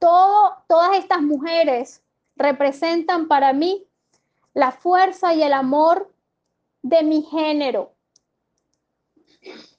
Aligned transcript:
todas 0.00 0.96
estas 0.96 1.22
mujeres 1.22 2.02
representan 2.34 3.28
para 3.28 3.52
mí 3.52 3.86
la 4.54 4.72
fuerza 4.72 5.34
y 5.34 5.42
el 5.42 5.52
amor 5.52 6.12
de 6.82 7.02
mi 7.02 7.22
género. 7.22 7.92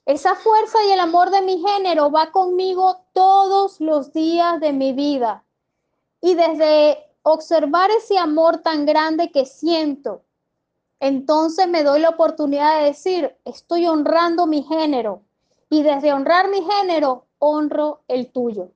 Esa 0.06 0.34
fuerza 0.34 0.78
y 0.84 0.92
el 0.92 1.00
amor 1.00 1.30
de 1.30 1.42
mi 1.42 1.62
género 1.62 2.10
va 2.10 2.32
conmigo 2.32 3.04
todos 3.12 3.80
los 3.80 4.12
días 4.12 4.58
de 4.60 4.72
mi 4.72 4.92
vida. 4.92 5.44
Y 6.20 6.34
desde 6.34 6.98
observar 7.22 7.90
ese 7.90 8.18
amor 8.18 8.58
tan 8.58 8.86
grande 8.86 9.30
que 9.30 9.44
siento, 9.44 10.22
entonces 10.98 11.68
me 11.68 11.82
doy 11.82 12.00
la 12.00 12.10
oportunidad 12.10 12.78
de 12.78 12.86
decir, 12.86 13.36
estoy 13.44 13.86
honrando 13.86 14.46
mi 14.46 14.62
género. 14.62 15.22
Y 15.68 15.82
desde 15.82 16.12
honrar 16.12 16.48
mi 16.48 16.62
género, 16.62 17.26
honro 17.38 18.02
el 18.06 18.30
tuyo. 18.30 18.70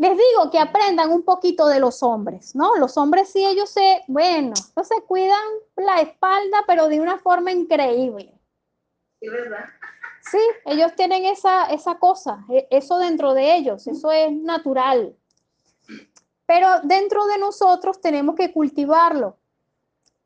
Les 0.00 0.12
digo 0.16 0.50
que 0.50 0.58
aprendan 0.58 1.10
un 1.10 1.24
poquito 1.24 1.66
de 1.66 1.78
los 1.78 2.02
hombres, 2.02 2.54
¿no? 2.54 2.74
Los 2.76 2.96
hombres 2.96 3.28
sí, 3.28 3.44
ellos 3.44 3.68
se, 3.68 4.00
bueno, 4.08 4.54
ellos 4.74 4.88
se 4.88 5.02
cuidan 5.02 5.44
la 5.76 6.00
espalda, 6.00 6.64
pero 6.66 6.88
de 6.88 7.00
una 7.00 7.18
forma 7.18 7.52
increíble. 7.52 8.32
Sí, 9.20 9.28
¿verdad? 9.28 9.66
Sí, 10.22 10.38
ellos 10.64 10.94
tienen 10.96 11.26
esa, 11.26 11.66
esa 11.66 11.98
cosa, 11.98 12.46
e, 12.48 12.66
eso 12.70 12.96
dentro 12.96 13.34
de 13.34 13.54
ellos, 13.54 13.86
eso 13.86 14.10
es 14.10 14.32
natural. 14.32 15.14
Pero 16.46 16.80
dentro 16.84 17.26
de 17.26 17.36
nosotros 17.36 18.00
tenemos 18.00 18.36
que 18.36 18.54
cultivarlo. 18.54 19.36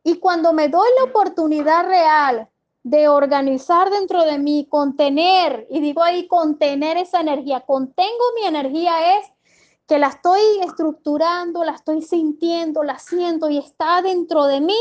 Y 0.04 0.20
cuando 0.20 0.52
me 0.52 0.68
doy 0.68 0.88
la 0.98 1.04
oportunidad 1.06 1.84
real 1.84 2.48
de 2.84 3.08
organizar 3.08 3.90
dentro 3.90 4.22
de 4.22 4.38
mí, 4.38 4.68
contener, 4.70 5.66
y 5.68 5.80
digo 5.80 6.00
ahí 6.00 6.28
contener 6.28 6.96
esa 6.96 7.22
energía, 7.22 7.62
contengo 7.62 8.24
mi 8.36 8.46
energía 8.46 9.18
es 9.18 9.33
que 9.86 9.98
la 9.98 10.08
estoy 10.08 10.60
estructurando, 10.62 11.64
la 11.64 11.72
estoy 11.72 12.02
sintiendo, 12.02 12.82
la 12.82 12.98
siento 12.98 13.50
y 13.50 13.58
está 13.58 14.00
dentro 14.02 14.44
de 14.44 14.60
mí 14.60 14.78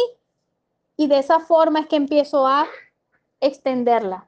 y 0.96 1.08
de 1.08 1.20
esa 1.20 1.40
forma 1.40 1.82
es 1.82 1.88
que 1.88 1.98
empiezo 1.98 2.48
a 2.48 2.68
extenderla. 3.40 4.26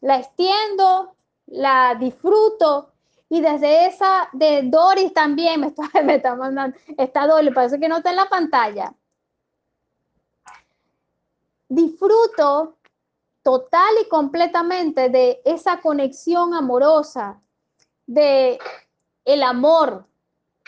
La 0.00 0.18
extiendo, 0.18 1.14
la 1.46 1.94
disfruto 1.94 2.92
y 3.28 3.40
desde 3.40 3.86
esa 3.86 4.28
de 4.32 4.62
Doris 4.62 5.12
también 5.12 5.60
me 5.60 5.68
está, 5.68 5.90
me 6.04 6.16
está 6.16 6.34
mandando, 6.34 6.76
está 6.96 7.26
Doris, 7.26 7.52
parece 7.54 7.78
que 7.78 7.88
no 7.88 7.98
está 7.98 8.10
en 8.10 8.16
la 8.16 8.28
pantalla. 8.28 8.94
Disfruto 11.68 12.76
total 13.42 13.94
y 14.02 14.08
completamente 14.08 15.10
de 15.10 15.42
esa 15.44 15.80
conexión 15.80 16.54
amorosa, 16.54 17.42
de 18.06 18.58
el 19.24 19.42
amor, 19.42 20.06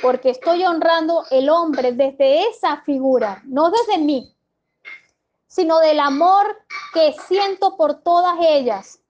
porque 0.00 0.30
estoy 0.30 0.64
honrando 0.64 1.24
el 1.30 1.48
hombre 1.48 1.92
desde 1.92 2.48
esa 2.48 2.82
figura, 2.82 3.42
no 3.44 3.70
desde 3.70 3.98
mí, 3.98 4.34
sino 5.46 5.78
del 5.78 6.00
amor 6.00 6.58
que 6.92 7.14
siento 7.26 7.76
por 7.76 8.02
todas 8.02 8.36
ellas. 8.40 9.00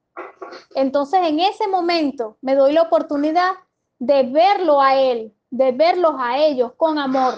Entonces, 0.75 1.21
en 1.25 1.41
ese 1.41 1.67
momento 1.69 2.37
me 2.41 2.55
doy 2.55 2.73
la 2.73 2.83
oportunidad 2.83 3.53
de 3.99 4.23
verlo 4.25 4.81
a 4.81 4.97
él, 4.97 5.35
de 5.51 5.73
verlos 5.73 6.15
a 6.19 6.39
ellos 6.39 6.73
con 6.77 6.99
amor. 6.99 7.35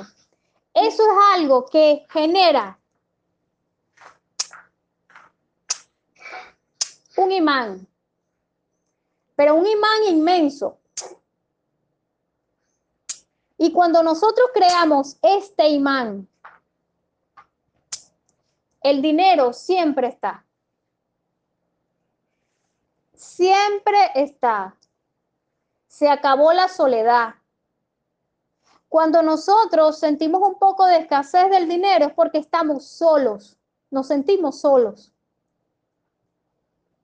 Eso 0.74 1.02
es 1.02 1.18
algo 1.34 1.66
que 1.66 2.06
genera 2.10 2.78
un 7.16 7.32
imán, 7.32 7.86
pero 9.34 9.54
un 9.54 9.66
imán 9.66 10.04
inmenso. 10.08 10.77
Y 13.58 13.72
cuando 13.72 14.04
nosotros 14.04 14.50
creamos 14.54 15.18
este 15.20 15.68
imán, 15.68 16.28
el 18.80 19.02
dinero 19.02 19.52
siempre 19.52 20.06
está. 20.06 20.46
Siempre 23.14 23.98
está. 24.14 24.76
Se 25.88 26.08
acabó 26.08 26.52
la 26.52 26.68
soledad. 26.68 27.34
Cuando 28.88 29.22
nosotros 29.22 29.98
sentimos 29.98 30.40
un 30.40 30.58
poco 30.58 30.86
de 30.86 30.98
escasez 30.98 31.50
del 31.50 31.68
dinero 31.68 32.06
es 32.06 32.14
porque 32.14 32.38
estamos 32.38 32.86
solos, 32.86 33.58
nos 33.90 34.06
sentimos 34.06 34.60
solos. 34.60 35.12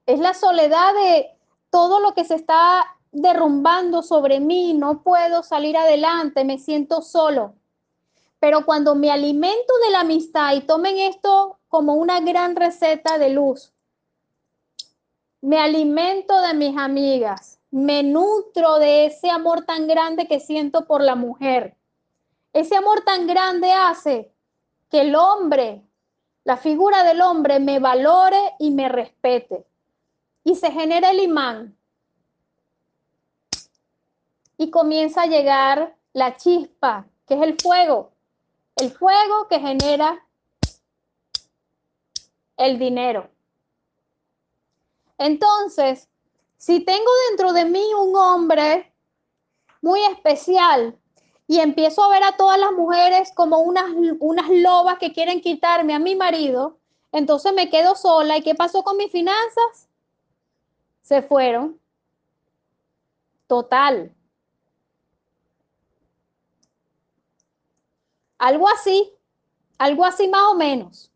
Es 0.05 0.19
la 0.19 0.33
soledad 0.33 0.93
de 0.93 1.37
todo 1.69 1.99
lo 1.99 2.13
que 2.13 2.23
se 2.23 2.35
está 2.35 2.94
derrumbando 3.15 4.03
sobre 4.03 4.41
mí, 4.41 4.73
no 4.73 5.01
puedo 5.01 5.41
salir 5.41 5.77
adelante, 5.77 6.43
me 6.43 6.59
siento 6.59 7.01
solo. 7.01 7.53
Pero 8.39 8.65
cuando 8.65 8.93
me 8.93 9.09
alimento 9.09 9.73
de 9.85 9.91
la 9.91 10.01
amistad 10.01 10.53
y 10.53 10.61
tomen 10.61 10.97
esto 10.97 11.57
como 11.69 11.93
una 11.95 12.19
gran 12.19 12.55
receta 12.57 13.17
de 13.17 13.29
luz, 13.29 13.71
me 15.41 15.59
alimento 15.59 16.41
de 16.41 16.53
mis 16.55 16.77
amigas, 16.77 17.59
me 17.71 18.03
nutro 18.03 18.79
de 18.79 19.05
ese 19.05 19.29
amor 19.29 19.63
tan 19.63 19.87
grande 19.87 20.27
que 20.27 20.41
siento 20.41 20.85
por 20.85 21.01
la 21.01 21.15
mujer. 21.15 21.77
Ese 22.51 22.75
amor 22.75 23.01
tan 23.05 23.27
grande 23.27 23.71
hace 23.71 24.33
que 24.89 25.01
el 25.01 25.15
hombre, 25.15 25.83
la 26.43 26.57
figura 26.57 27.03
del 27.03 27.21
hombre, 27.21 27.59
me 27.59 27.79
valore 27.79 28.55
y 28.59 28.71
me 28.71 28.89
respete. 28.89 29.65
Y 30.43 30.55
se 30.55 30.71
genera 30.71 31.11
el 31.11 31.21
imán 31.21 31.75
y 34.57 34.69
comienza 34.69 35.23
a 35.23 35.27
llegar 35.27 35.95
la 36.13 36.37
chispa, 36.37 37.05
que 37.27 37.35
es 37.35 37.41
el 37.41 37.59
fuego. 37.61 38.11
El 38.75 38.91
fuego 38.91 39.47
que 39.47 39.59
genera 39.59 40.25
el 42.57 42.79
dinero. 42.79 43.29
Entonces, 45.17 46.09
si 46.57 46.79
tengo 46.81 47.09
dentro 47.29 47.53
de 47.53 47.65
mí 47.65 47.85
un 47.93 48.15
hombre 48.15 48.93
muy 49.81 50.01
especial 50.05 50.97
y 51.47 51.59
empiezo 51.59 52.03
a 52.03 52.09
ver 52.09 52.23
a 52.23 52.35
todas 52.37 52.59
las 52.59 52.71
mujeres 52.71 53.31
como 53.35 53.59
unas, 53.59 53.85
unas 54.19 54.49
lobas 54.49 54.97
que 54.97 55.13
quieren 55.13 55.41
quitarme 55.41 55.93
a 55.93 55.99
mi 55.99 56.15
marido, 56.15 56.79
entonces 57.11 57.53
me 57.53 57.69
quedo 57.69 57.95
sola. 57.95 58.37
¿Y 58.37 58.41
qué 58.41 58.55
pasó 58.55 58.83
con 58.83 58.97
mis 58.97 59.11
finanzas? 59.11 59.89
Se 61.01 61.21
fueron. 61.21 61.79
Total. 63.47 64.14
Algo 68.37 68.67
así, 68.69 69.13
algo 69.77 70.05
así 70.05 70.27
más 70.27 70.43
o 70.51 70.55
menos. 70.55 71.11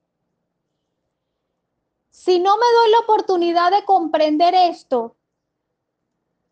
Si 2.09 2.39
no 2.39 2.57
me 2.57 2.65
doy 2.65 2.91
la 2.91 2.99
oportunidad 2.99 3.71
de 3.71 3.85
comprender 3.85 4.53
esto, 4.53 5.15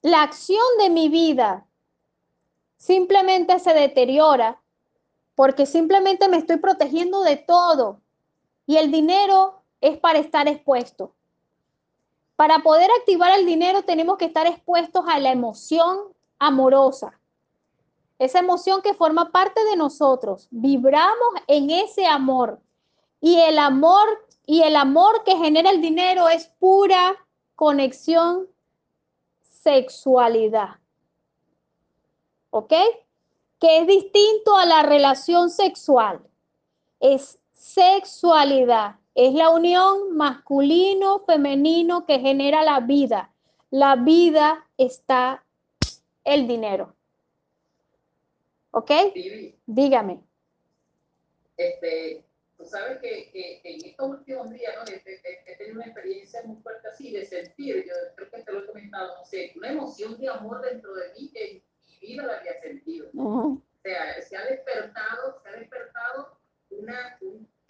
la 0.01 0.23
acción 0.23 0.65
de 0.79 0.89
mi 0.89 1.09
vida 1.09 1.65
simplemente 2.77 3.59
se 3.59 3.73
deteriora 3.73 4.61
porque 5.35 5.65
simplemente 5.65 6.29
me 6.29 6.37
estoy 6.37 6.57
protegiendo 6.57 7.21
de 7.21 7.37
todo 7.37 8.01
y 8.65 8.77
el 8.77 8.91
dinero 8.91 9.61
es 9.81 9.97
para 9.97 10.19
estar 10.19 10.47
expuesto. 10.47 11.13
Para 12.35 12.59
poder 12.59 12.89
activar 12.99 13.37
el 13.37 13.45
dinero 13.45 13.83
tenemos 13.83 14.17
que 14.17 14.25
estar 14.25 14.47
expuestos 14.47 15.05
a 15.07 15.19
la 15.19 15.31
emoción 15.31 15.99
amorosa 16.39 17.19
esa 18.19 18.39
emoción 18.39 18.81
que 18.81 18.93
forma 18.93 19.31
parte 19.31 19.63
de 19.65 19.75
nosotros. 19.75 20.47
Vibramos 20.51 21.29
en 21.47 21.69
ese 21.69 22.05
amor. 22.05 22.59
Y 23.19 23.39
el 23.39 23.59
amor 23.59 24.07
y 24.45 24.61
el 24.61 24.75
amor 24.75 25.23
que 25.25 25.35
genera 25.35 25.69
el 25.69 25.81
dinero 25.81 26.29
es 26.29 26.47
pura 26.59 27.15
conexión 27.55 28.47
sexualidad. 29.39 30.77
¿Ok? 32.49 32.73
Que 33.59 33.79
es 33.79 33.87
distinto 33.87 34.55
a 34.55 34.65
la 34.65 34.83
relación 34.83 35.49
sexual. 35.49 36.21
Es 36.99 37.39
sexualidad. 37.53 38.95
Es 39.15 39.33
la 39.33 39.49
unión 39.49 40.15
masculino-femenino 40.15 42.05
que 42.05 42.19
genera 42.19 42.63
la 42.63 42.79
vida. 42.79 43.33
La 43.69 43.95
vida 43.95 44.65
está 44.77 45.43
el 46.23 46.47
dinero. 46.47 46.96
¿Ok? 48.77 48.91
Dígame. 49.65 50.21
Este, 51.57 52.23
tú 52.55 52.63
sabes 52.63 52.99
que, 52.99 53.31
que, 53.31 53.59
en 53.63 53.85
estos 53.85 54.07
últimos 54.07 54.51
días, 54.51 54.75
¿no? 54.77 54.83
He, 54.93 55.55
tenido 55.55 55.77
una 55.77 55.85
experiencia 55.85 56.43
muy 56.43 56.61
fuerte 56.61 56.87
así 56.87 57.11
de 57.11 57.25
sentir, 57.25 57.83
yo 57.87 57.93
creo 58.15 58.29
que 58.29 58.43
te 58.43 58.51
lo 58.51 58.59
he 58.59 58.67
comentado, 58.67 59.17
no 59.17 59.25
sé, 59.25 59.51
una 59.55 59.71
emoción 59.71 60.19
de 60.19 60.29
amor 60.29 60.61
dentro 60.61 60.93
de 60.93 61.11
mí 61.13 61.31
que 61.31 61.63
mi 61.87 61.97
vida 62.07 62.27
la 62.27 62.37
había 62.37 62.61
sentido. 62.61 63.09
O 63.15 63.63
sea, 63.81 64.21
se 64.21 64.37
ha 64.37 64.45
despertado, 64.45 65.41
se 65.41 65.49
ha 65.49 65.53
despertado 65.53 66.37
una, 66.69 67.17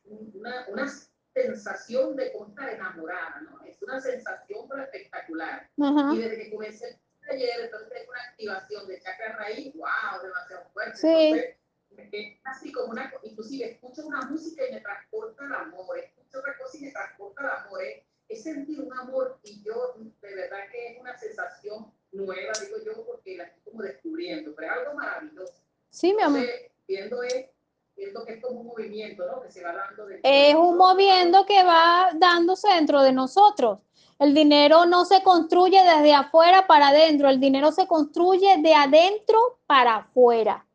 una, 0.03 0.67
una 0.67 0.87
sensación 1.33 2.17
de 2.17 2.33
estar 2.33 2.69
enamorada, 2.69 3.39
¿no? 3.49 3.63
Es 3.63 3.81
una 3.81 4.01
sensación 4.01 4.67
espectacular. 4.81 5.69
Y 5.77 6.17
desde 6.17 6.37
que 6.37 6.51
comencé 6.51 6.99
ayer, 7.33 7.61
entonces 7.61 8.07
una 8.07 8.21
activación 8.29 8.87
de 8.87 9.01
chakra 9.01 9.37
raíz, 9.37 9.73
wow, 9.75 10.21
demasiado 10.21 10.69
fuerte. 10.73 10.97
Sí. 10.97 11.97
es 12.11 12.39
así 12.43 12.71
como 12.71 12.91
una, 12.91 13.11
inclusive 13.23 13.71
escucho 13.71 14.05
una 14.05 14.21
música 14.21 14.67
y 14.67 14.73
me 14.73 14.81
transporta 14.81 15.45
el 15.45 15.53
amor, 15.53 15.97
escucho 15.97 16.39
otra 16.39 16.57
cosa 16.57 16.77
y 16.77 16.81
me 16.81 16.91
transporta 16.91 17.41
el 17.41 17.49
amor, 17.49 17.81
es, 18.27 18.43
sentir 18.43 18.81
un 18.81 18.93
amor 18.93 19.39
y 19.43 19.63
yo 19.63 19.95
de 20.21 20.35
verdad 20.35 20.69
que 20.71 20.91
es 20.91 20.99
una 20.99 21.17
sensación 21.17 21.93
nueva, 22.11 22.51
digo 22.61 22.77
yo, 22.85 23.05
porque 23.05 23.37
la 23.37 23.45
estoy 23.45 23.63
como 23.63 23.81
descubriendo, 23.83 24.53
pero 24.53 24.67
es 24.67 24.77
algo 24.79 24.93
maravilloso. 24.95 25.63
Sí, 25.89 26.13
mi 26.13 26.21
amor. 26.21 26.45
viendo 26.87 27.23
es 27.23 27.47
viendo 27.95 28.23
que 28.25 28.33
es 28.33 28.41
como 28.41 28.61
un 28.61 28.67
movimiento, 28.67 29.25
¿no? 29.25 29.41
Que 29.41 29.51
se 29.51 29.63
va 29.63 29.73
dando. 29.73 30.07
Es 30.23 30.55
un 30.55 30.77
movimiento 30.77 31.45
que 31.45 31.63
va 31.63 32.11
dándose 32.15 32.67
dentro 32.69 33.01
de 33.01 33.11
nosotros. 33.11 33.79
El 34.19 34.33
dinero 34.33 34.85
no 34.85 35.05
se 35.05 35.21
construye 35.21 35.83
desde 35.83 36.13
afuera 36.13 36.65
para 36.65 36.87
adentro, 36.87 37.29
el 37.29 37.39
dinero 37.39 37.71
se 37.71 37.85
construye 37.85 38.57
de 38.57 38.73
adentro 38.73 39.59
para 39.67 39.97
afuera. 39.97 40.65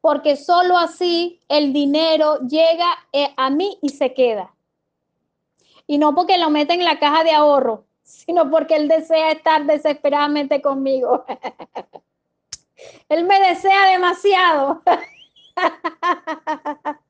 Porque 0.00 0.36
solo 0.36 0.76
así 0.76 1.40
el 1.48 1.72
dinero 1.72 2.38
llega 2.40 2.98
eh, 3.12 3.32
a 3.36 3.48
mí 3.50 3.78
y 3.80 3.90
se 3.90 4.12
queda. 4.12 4.54
Y 5.86 5.98
no 5.98 6.14
porque 6.14 6.38
lo 6.38 6.50
meta 6.50 6.74
en 6.74 6.84
la 6.84 6.98
caja 6.98 7.24
de 7.24 7.32
ahorro, 7.32 7.86
sino 8.02 8.50
porque 8.50 8.76
él 8.76 8.88
desea 8.88 9.32
estar 9.32 9.64
desesperadamente 9.64 10.60
conmigo. 10.60 11.24
él 13.08 13.24
me 13.24 13.40
desea 13.40 13.86
demasiado. 13.86 14.82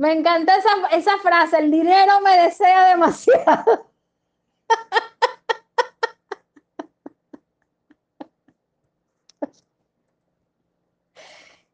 Me 0.00 0.12
encanta 0.14 0.56
esa, 0.56 0.70
esa 0.92 1.18
frase, 1.18 1.58
el 1.58 1.70
dinero 1.70 2.22
me 2.22 2.34
desea 2.38 2.86
demasiado. 2.86 3.90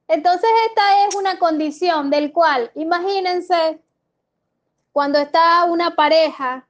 Entonces 0.08 0.50
esta 0.66 1.06
es 1.06 1.14
una 1.14 1.38
condición 1.38 2.10
del 2.10 2.32
cual, 2.32 2.72
imagínense, 2.74 3.80
cuando 4.90 5.20
está 5.20 5.64
una 5.66 5.94
pareja 5.94 6.66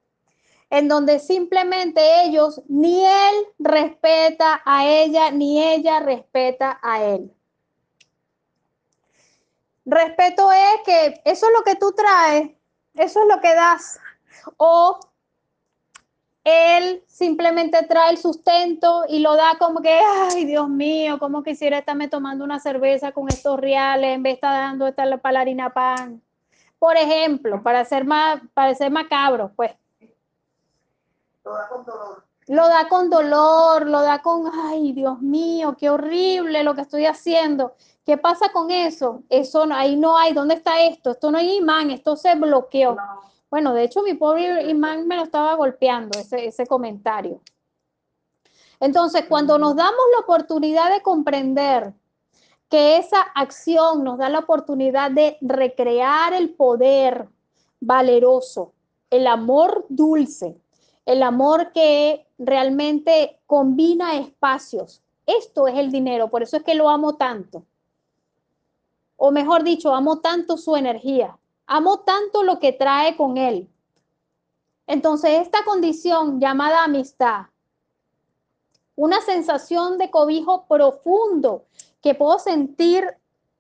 en 0.68 0.88
donde 0.88 1.18
simplemente 1.18 2.24
ellos, 2.24 2.60
ni 2.68 3.02
él 3.02 3.46
respeta 3.58 4.60
a 4.66 4.86
ella, 4.86 5.30
ni 5.30 5.64
ella 5.64 6.00
respeta 6.00 6.78
a 6.82 7.02
él. 7.02 7.35
Respeto 9.86 10.50
es 10.50 10.80
que 10.84 11.20
eso 11.24 11.46
es 11.46 11.52
lo 11.56 11.62
que 11.62 11.76
tú 11.76 11.92
traes, 11.92 12.50
eso 12.94 13.20
es 13.20 13.28
lo 13.28 13.40
que 13.40 13.54
das. 13.54 14.00
O 14.56 14.98
él 16.42 17.04
simplemente 17.06 17.84
trae 17.86 18.10
el 18.10 18.18
sustento 18.18 19.04
y 19.08 19.20
lo 19.20 19.36
da 19.36 19.56
como 19.58 19.80
que, 19.80 19.98
ay, 20.32 20.44
Dios 20.44 20.68
mío, 20.68 21.18
como 21.20 21.44
quisiera 21.44 21.78
estarme 21.78 22.08
tomando 22.08 22.44
una 22.44 22.58
cerveza 22.58 23.12
con 23.12 23.28
estos 23.28 23.58
reales 23.60 24.14
en 24.14 24.22
vez 24.22 24.32
de 24.32 24.34
estar 24.34 24.52
dando 24.52 24.88
esta 24.88 25.16
palarina 25.18 25.72
pan. 25.72 26.20
Por 26.78 26.96
ejemplo, 26.96 27.62
para 27.62 27.84
ser 27.84 28.04
más, 28.04 28.40
para 28.54 28.74
ser 28.74 28.90
macabro, 28.90 29.52
pues. 29.54 29.72
Lo 31.44 31.52
da 31.52 31.68
con 31.68 31.84
dolor. 31.84 32.25
Lo 32.48 32.69
da 32.69 32.88
con 32.88 33.10
dolor, 33.10 33.88
lo 33.88 34.02
da 34.02 34.22
con, 34.22 34.50
ay, 34.52 34.93
Dios 34.93 35.20
mío, 35.20 35.76
qué 35.78 35.90
horrible 35.90 36.62
lo 36.62 36.75
que 36.75 36.82
estoy 36.82 37.06
haciendo. 37.06 37.75
¿Qué 38.04 38.19
pasa 38.19 38.50
con 38.52 38.70
eso? 38.70 39.25
Eso 39.28 39.66
ahí 39.72 39.96
no 39.96 40.16
hay, 40.16 40.32
¿dónde 40.32 40.54
está 40.54 40.81
esto? 40.84 41.10
Esto 41.10 41.32
no 41.32 41.38
hay 41.38 41.56
imán, 41.56 41.90
esto 41.90 42.14
se 42.14 42.37
bloqueó. 42.37 42.96
Bueno, 43.50 43.75
de 43.75 43.84
hecho 43.84 44.02
mi 44.02 44.14
pobre 44.14 44.70
imán 44.70 45.08
me 45.08 45.16
lo 45.16 45.25
estaba 45.25 45.54
golpeando 45.54 46.19
ese, 46.19 46.46
ese 46.46 46.66
comentario. 46.66 47.40
Entonces, 48.78 49.25
cuando 49.28 49.58
nos 49.58 49.75
damos 49.75 50.04
la 50.12 50.20
oportunidad 50.20 50.92
de 50.92 51.02
comprender 51.02 51.94
que 52.69 52.99
esa 52.99 53.22
acción 53.34 54.04
nos 54.04 54.19
da 54.19 54.28
la 54.28 54.40
oportunidad 54.40 55.10
de 55.10 55.38
recrear 55.40 56.32
el 56.32 56.54
poder 56.54 57.28
valeroso, 57.81 58.72
el 59.10 59.26
amor 59.26 59.87
dulce, 59.88 60.60
el 61.06 61.22
amor 61.22 61.72
que 61.72 62.26
realmente 62.38 63.40
combina 63.46 64.16
espacios. 64.16 65.02
Esto 65.24 65.66
es 65.66 65.76
el 65.76 65.90
dinero, 65.90 66.28
por 66.28 66.42
eso 66.42 66.58
es 66.58 66.62
que 66.62 66.74
lo 66.74 66.88
amo 66.90 67.16
tanto 67.16 67.64
o 69.16 69.30
mejor 69.30 69.64
dicho, 69.64 69.94
amo 69.94 70.20
tanto 70.20 70.56
su 70.56 70.76
energía, 70.76 71.38
amo 71.66 72.00
tanto 72.00 72.42
lo 72.42 72.58
que 72.58 72.72
trae 72.72 73.16
con 73.16 73.38
él. 73.38 73.68
Entonces, 74.86 75.40
esta 75.40 75.64
condición 75.64 76.38
llamada 76.38 76.84
amistad, 76.84 77.46
una 78.94 79.20
sensación 79.20 79.98
de 79.98 80.10
cobijo 80.10 80.66
profundo 80.66 81.64
que 82.02 82.14
puedo 82.14 82.38
sentir 82.38 83.04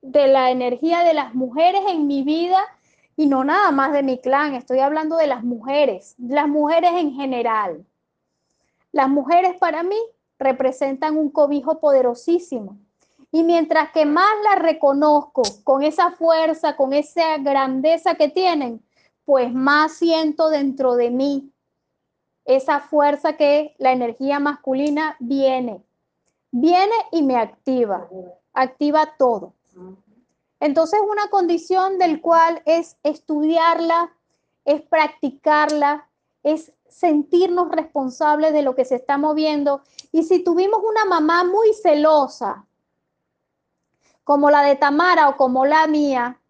de 0.02 0.28
la 0.28 0.50
energía 0.50 1.00
de 1.00 1.14
las 1.14 1.34
mujeres 1.34 1.82
en 1.88 2.06
mi 2.06 2.22
vida 2.22 2.62
y 3.16 3.26
no 3.26 3.44
nada 3.44 3.70
más 3.70 3.92
de 3.92 4.02
mi 4.02 4.18
clan, 4.18 4.54
estoy 4.54 4.80
hablando 4.80 5.16
de 5.16 5.26
las 5.26 5.42
mujeres, 5.42 6.14
las 6.18 6.48
mujeres 6.48 6.92
en 6.94 7.14
general. 7.14 7.84
Las 8.92 9.08
mujeres 9.08 9.56
para 9.58 9.82
mí 9.82 9.96
representan 10.38 11.16
un 11.16 11.30
cobijo 11.30 11.80
poderosísimo 11.80 12.78
y 13.32 13.42
mientras 13.42 13.90
que 13.90 14.06
más 14.06 14.30
las 14.44 14.62
reconozco 14.62 15.42
con 15.64 15.82
esa 15.82 16.10
fuerza, 16.10 16.76
con 16.76 16.92
esa 16.92 17.38
grandeza 17.38 18.14
que 18.14 18.28
tienen, 18.28 18.82
pues 19.24 19.52
más 19.52 19.92
siento 19.92 20.48
dentro 20.48 20.94
de 20.94 21.10
mí 21.10 21.50
esa 22.44 22.80
fuerza 22.80 23.36
que 23.36 23.74
la 23.78 23.92
energía 23.92 24.38
masculina 24.38 25.16
viene. 25.18 25.82
Viene 26.52 26.94
y 27.12 27.22
me 27.22 27.36
activa, 27.36 28.08
activa 28.54 29.14
todo. 29.18 29.52
Entonces 30.66 30.98
una 31.08 31.28
condición 31.28 31.96
del 31.96 32.20
cual 32.20 32.60
es 32.64 32.96
estudiarla, 33.04 34.12
es 34.64 34.82
practicarla, 34.82 36.08
es 36.42 36.72
sentirnos 36.88 37.68
responsables 37.70 38.52
de 38.52 38.62
lo 38.62 38.74
que 38.74 38.84
se 38.84 38.96
está 38.96 39.16
moviendo. 39.16 39.82
Y 40.10 40.24
si 40.24 40.42
tuvimos 40.42 40.80
una 40.82 41.04
mamá 41.04 41.44
muy 41.44 41.72
celosa, 41.72 42.66
como 44.24 44.50
la 44.50 44.62
de 44.62 44.74
Tamara 44.74 45.28
o 45.28 45.36
como 45.36 45.66
la 45.66 45.86
mía, 45.86 46.40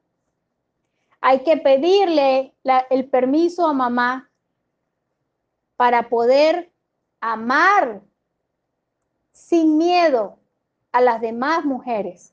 hay 1.21 1.45
que 1.45 1.59
pedirle 1.59 2.55
el 2.89 3.11
permiso 3.11 3.67
a 3.67 3.75
mamá 3.75 4.31
para 5.77 6.08
poder 6.08 6.73
amar 7.20 8.01
sin 9.32 9.77
miedo 9.77 10.39
a 10.93 11.03
las 11.03 11.20
demás 11.20 11.67
mujeres, 11.67 12.32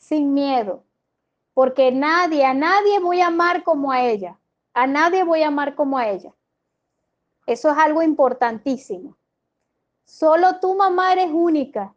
sin 0.00 0.34
miedo, 0.34 0.82
porque 1.54 1.92
nadie, 1.92 2.44
a 2.44 2.54
nadie 2.54 2.98
voy 2.98 3.20
a 3.20 3.28
amar 3.28 3.62
como 3.62 3.92
a 3.92 4.02
ella, 4.02 4.36
a 4.74 4.88
nadie 4.88 5.22
voy 5.22 5.44
a 5.44 5.48
amar 5.48 5.76
como 5.76 5.96
a 5.96 6.08
ella. 6.08 6.34
Eso 7.46 7.70
es 7.70 7.78
algo 7.78 8.02
importantísimo. 8.02 9.16
Solo 10.04 10.58
tu 10.58 10.74
mamá 10.74 11.12
eres 11.12 11.30
única 11.32 11.94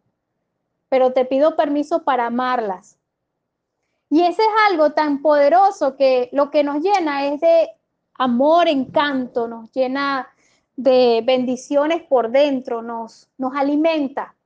pero 0.94 1.12
te 1.12 1.24
pido 1.24 1.56
permiso 1.56 2.04
para 2.04 2.26
amarlas. 2.26 3.00
Y 4.10 4.22
ese 4.22 4.42
es 4.42 4.48
algo 4.70 4.92
tan 4.92 5.22
poderoso 5.22 5.96
que 5.96 6.28
lo 6.30 6.52
que 6.52 6.62
nos 6.62 6.84
llena 6.84 7.26
es 7.26 7.40
de 7.40 7.68
amor, 8.14 8.68
encanto, 8.68 9.48
nos 9.48 9.72
llena 9.72 10.28
de 10.76 11.20
bendiciones 11.26 12.00
por 12.04 12.30
dentro, 12.30 12.80
nos, 12.80 13.28
nos 13.38 13.56
alimenta. 13.56 14.36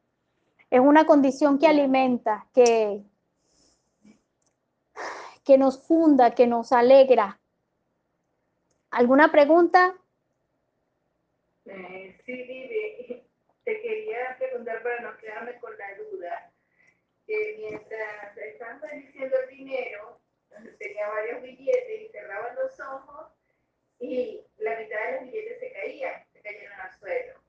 Es 0.71 0.81
una 0.81 1.05
condición 1.05 1.59
que 1.59 1.67
alimenta, 1.67 2.47
que, 2.55 3.05
que 5.49 5.57
nos 5.57 5.83
funda, 5.83 6.35
que 6.35 6.47
nos 6.47 6.73
alegra. 6.73 7.40
¿Alguna 8.90 9.33
pregunta? 9.33 9.97
Eh, 11.64 12.21
sí, 12.26 13.25
te 13.64 13.81
quería 13.81 14.37
preguntar 14.38 14.83
para 14.83 15.00
no 15.00 15.17
quedarme 15.17 15.59
con 15.59 15.73
la 15.78 15.87
duda, 15.97 16.52
que 17.26 17.57
mientras 17.61 18.37
estaban 18.37 19.00
diciendo 19.00 19.37
el 19.43 19.57
dinero, 19.57 20.21
tenía 20.78 21.09
varios 21.09 21.40
billetes 21.40 22.02
y 22.02 22.09
cerraban 22.09 22.55
los 22.57 22.78
ojos 22.81 23.33
y 24.00 24.43
la 24.59 24.78
mitad 24.78 25.02
de 25.02 25.12
los 25.12 25.23
billetes 25.23 25.61
se 25.61 25.73
caían, 25.73 26.26
se 26.31 26.43
cayeron 26.43 26.78
al 26.78 26.99
suelo. 26.99 27.40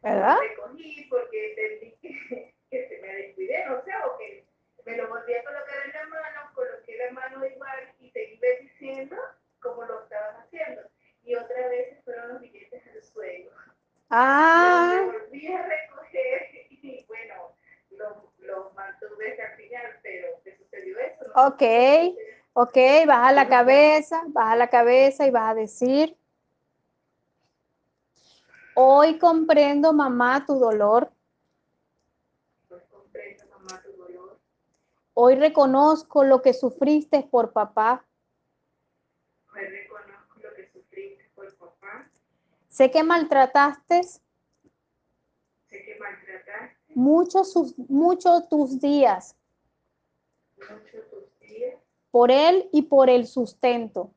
¿Verdad? 0.00 0.38
Recogí 0.48 1.08
porque 1.10 1.50
entendí 1.50 1.96
que, 2.00 2.54
que 2.70 2.88
se 2.88 2.98
me 3.00 3.14
descuidé, 3.14 3.66
no 3.66 3.82
sé, 3.82 3.90
o 4.06 4.16
que 4.16 4.47
me 4.88 4.96
lo 4.96 5.08
volví 5.08 5.34
a 5.34 5.44
colocar 5.44 5.76
en 5.84 5.92
la 5.92 6.06
mano, 6.06 6.50
coloqué 6.54 6.96
la 6.96 7.12
mano 7.12 7.44
igual 7.44 7.94
y 8.00 8.10
seguí 8.10 8.40
diciendo 8.62 9.16
como 9.60 9.84
lo 9.84 10.02
estaban 10.02 10.36
haciendo. 10.36 10.82
Y 11.22 11.34
otra 11.34 11.68
vez 11.68 12.02
fueron 12.04 12.28
los 12.30 12.40
billetes 12.40 12.82
al 12.86 13.02
suelo. 13.02 13.50
Ah. 14.08 15.02
Lo 15.02 15.12
volví 15.12 15.46
a 15.52 15.62
recoger 15.62 16.48
y 16.70 17.04
bueno, 17.06 17.54
los 18.38 18.74
mantuve 18.74 19.42
al 19.42 19.56
final, 19.56 20.00
pero 20.02 20.28
¿qué 20.42 20.56
sucedió 20.56 20.98
eso? 20.98 21.24
ok, 21.34 21.62
ok, 22.54 22.76
baja 23.06 23.32
la 23.32 23.48
cabeza, 23.48 24.22
baja 24.28 24.56
la 24.56 24.70
cabeza 24.70 25.26
y 25.26 25.30
vas 25.30 25.50
a 25.50 25.54
decir, 25.54 26.16
Hoy 28.80 29.18
comprendo, 29.18 29.92
mamá, 29.92 30.46
tu 30.46 30.56
dolor. 30.56 31.10
Hoy 32.70 32.80
comprendo, 32.88 33.44
mamá, 33.48 33.82
tu 33.82 33.90
dolor. 33.96 34.38
Hoy 35.20 35.34
reconozco 35.34 36.22
lo 36.22 36.42
que 36.42 36.54
sufriste 36.54 37.24
por 37.24 37.52
papá. 37.52 38.06
Hoy 39.52 39.62
reconozco 39.62 40.38
lo 40.40 40.54
que 40.54 40.70
sufriste 40.70 41.28
por 41.34 41.52
papá. 41.56 42.08
Sé 42.68 42.88
que 42.92 43.02
maltrataste 43.02 44.04
Sé 44.04 44.22
que 45.70 45.98
maltrataste 45.98 46.92
muchos 46.94 47.52
mucho 47.88 48.44
tus 48.48 48.80
días 48.80 49.34
mucho 50.56 51.02
tus 51.10 51.40
días 51.40 51.74
por 52.12 52.30
él 52.30 52.68
y 52.72 52.82
por 52.82 53.10
el 53.10 53.26
sustento. 53.26 54.12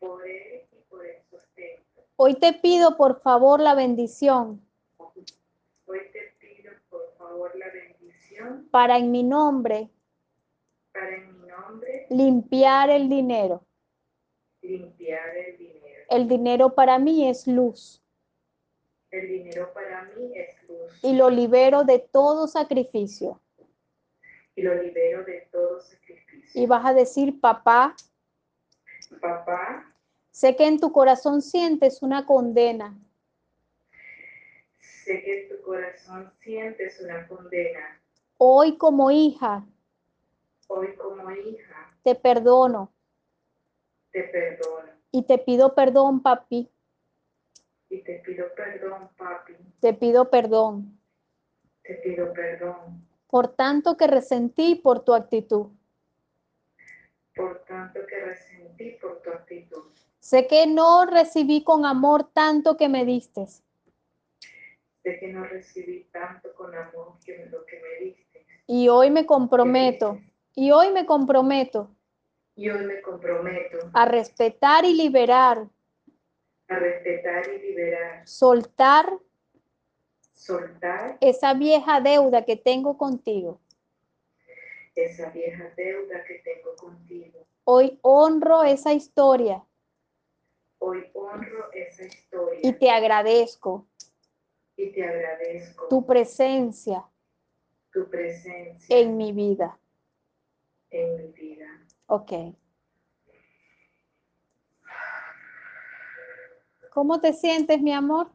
por 0.00 0.26
él 0.26 0.66
y 0.72 0.80
por 0.90 1.06
el 1.06 1.22
sustento. 1.30 2.02
Hoy 2.16 2.34
te 2.34 2.52
pido 2.52 2.96
por 2.96 3.20
favor 3.20 3.60
la 3.60 3.76
bendición 3.76 4.60
Hoy 5.88 6.00
te 6.12 6.34
pido, 6.40 6.72
por 6.90 7.14
favor, 7.16 7.54
la 7.54 7.66
bendición 7.66 7.85
para 8.70 8.98
en 8.98 9.10
mi 9.10 9.22
nombre 9.22 9.90
para 10.92 11.14
en 11.16 11.40
mi 11.40 11.46
nombre 11.48 12.06
limpiar 12.10 12.90
el 12.90 13.08
dinero. 13.08 13.64
limpiar 14.62 15.36
el 15.36 15.56
dinero. 15.58 16.04
El 16.08 16.28
dinero 16.28 16.74
para 16.74 16.98
mí 16.98 17.28
es 17.28 17.46
luz 17.46 18.02
El 19.10 19.28
dinero 19.28 19.72
para 19.74 20.04
mí 20.04 20.32
es 20.38 20.62
luz 20.68 21.04
y 21.04 21.14
lo 21.14 21.30
libero 21.30 21.84
de 21.84 21.98
todo 21.98 22.46
sacrificio. 22.46 23.40
y 24.54 24.62
lo 24.62 24.74
libero 24.74 25.24
de 25.24 25.48
todo 25.52 25.80
sacrificio. 25.80 26.62
Y 26.62 26.66
vas 26.66 26.84
a 26.86 26.94
decir, 26.94 27.40
papá, 27.40 27.94
Papá, 29.20 29.94
sé 30.30 30.56
que 30.56 30.66
en 30.66 30.80
tu 30.80 30.90
corazón 30.90 31.40
sientes 31.40 32.02
una 32.02 32.26
condena, 32.26 32.98
sé 34.80 35.22
que 35.22 35.42
en 35.42 35.48
tu 35.48 35.62
corazón 35.62 36.32
sientes 36.42 37.00
una 37.00 37.26
condena. 37.28 38.00
Hoy 38.38 38.76
como 38.76 39.10
hija 39.10 39.64
Hoy 40.68 40.94
como 40.96 41.30
hija 41.30 41.94
te 42.02 42.14
perdono 42.14 42.92
te 44.12 44.22
perdono 44.24 44.90
y 45.12 45.22
te 45.22 45.38
pido 45.38 45.74
perdón, 45.74 46.22
papi, 46.22 46.68
y 47.88 48.02
te 48.02 48.18
pido 48.18 48.44
perdón, 48.54 49.08
papi. 49.16 49.54
te 49.80 49.94
pido 49.94 50.28
perdón 50.30 50.98
Te 51.82 51.94
pido 51.94 52.32
perdón 52.32 53.06
por 53.28 53.48
tanto 53.48 53.96
que 53.96 54.06
resentí 54.06 54.76
por 54.76 55.00
tu 55.04 55.14
actitud. 55.14 55.66
por 57.34 57.64
tanto 57.64 58.00
que 58.06 58.20
resentí 58.20 58.92
por 59.00 59.20
tu 59.20 59.30
actitud. 59.30 59.82
Sé 60.20 60.46
que 60.46 60.66
no 60.66 61.06
recibí 61.06 61.62
con 61.62 61.84
amor 61.84 62.24
tanto 62.32 62.76
que 62.76 62.88
me 62.88 63.04
diste 63.04 63.46
Sé 63.46 65.18
que 65.20 65.28
no 65.28 65.44
recibí 65.44 66.04
tanto 66.12 66.52
con 66.54 66.74
amor 66.74 67.18
que 67.24 67.46
lo 67.46 67.64
que 67.64 67.80
me 67.80 68.04
diste. 68.04 68.25
Y 68.66 68.88
hoy 68.88 69.10
me 69.10 69.26
comprometo, 69.26 70.20
y 70.54 70.70
hoy 70.70 70.90
me 70.92 71.06
comprometo 71.06 71.90
Y 72.54 72.68
hoy 72.70 72.84
me 72.84 73.00
comprometo 73.02 73.78
a 73.92 74.06
respetar 74.06 74.84
y 74.84 74.94
liberar, 74.94 75.68
a 76.68 76.78
respetar 76.78 77.44
y 77.48 77.58
liberar, 77.58 78.26
soltar 78.26 79.18
soltar 80.32 81.18
esa 81.20 81.54
vieja 81.54 82.00
deuda 82.00 82.44
que 82.44 82.56
tengo 82.56 82.96
contigo. 82.96 83.60
esa 84.94 85.30
vieja 85.30 85.70
deuda 85.76 86.24
que 86.24 86.34
tengo 86.44 86.74
contigo. 86.76 87.46
Hoy 87.64 87.98
honro 88.02 88.62
esa 88.62 88.92
historia 88.92 89.62
Hoy 90.78 91.10
honro 91.14 91.72
esa 91.72 92.04
historia 92.04 92.60
y 92.62 92.72
te 92.74 92.90
agradezco 92.90 93.86
y 94.76 94.92
te 94.92 95.04
agradezco 95.04 95.88
tu 95.88 96.04
presencia 96.04 97.04
tu 97.96 98.10
presencia 98.10 98.94
en 98.98 99.16
mi 99.16 99.32
vida. 99.32 99.78
en 100.90 101.16
mi 101.16 101.32
vida. 101.32 101.66
Ok. 102.06 102.30
¿Cómo 106.90 107.20
te 107.20 107.32
sientes, 107.32 107.80
mi 107.80 107.92
amor? 107.94 108.30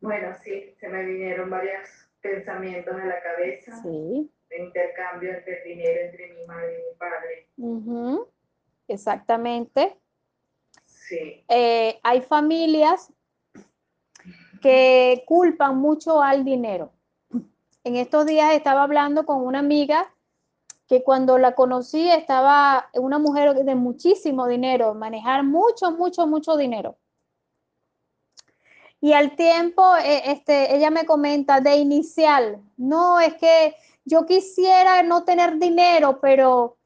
Bueno, 0.00 0.34
sí, 0.42 0.74
se 0.80 0.88
me 0.88 1.04
vinieron 1.04 1.50
varios 1.50 1.88
pensamientos 2.20 2.94
a 2.94 3.04
la 3.04 3.22
cabeza 3.22 3.80
Sí. 3.82 4.30
de 4.48 4.58
intercambio 4.64 5.30
entre 5.34 5.62
dinero 5.62 6.00
entre 6.10 6.34
mi 6.34 6.44
madre 6.46 6.74
y 6.80 6.90
mi 6.90 6.96
padre. 6.98 7.48
Ujú. 7.56 8.28
Exactamente. 8.88 9.96
Sí, 10.84 11.44
Eh, 11.48 11.98
hay 12.02 12.22
familias 12.22 13.12
que 14.60 15.22
culpan 15.26 15.76
mucho 15.78 16.20
al 16.22 16.44
dinero. 16.44 16.92
En 17.82 17.96
estos 17.96 18.26
días 18.26 18.52
estaba 18.52 18.82
hablando 18.82 19.24
con 19.24 19.46
una 19.46 19.60
amiga 19.60 20.12
que 20.86 21.02
cuando 21.02 21.38
la 21.38 21.54
conocí 21.54 22.10
estaba 22.10 22.90
una 22.94 23.18
mujer 23.18 23.54
de 23.54 23.74
muchísimo 23.74 24.46
dinero, 24.48 24.94
manejar 24.94 25.44
mucho, 25.44 25.92
mucho, 25.92 26.26
mucho 26.26 26.56
dinero. 26.56 26.98
Y 29.00 29.14
al 29.14 29.34
tiempo, 29.34 29.96
eh, 29.96 30.22
este, 30.26 30.76
ella 30.76 30.90
me 30.90 31.06
comenta 31.06 31.60
de 31.60 31.76
inicial, 31.76 32.62
no, 32.76 33.18
es 33.18 33.34
que 33.36 33.74
yo 34.04 34.26
quisiera 34.26 35.02
no 35.02 35.24
tener 35.24 35.58
dinero, 35.58 36.20
pero 36.20 36.76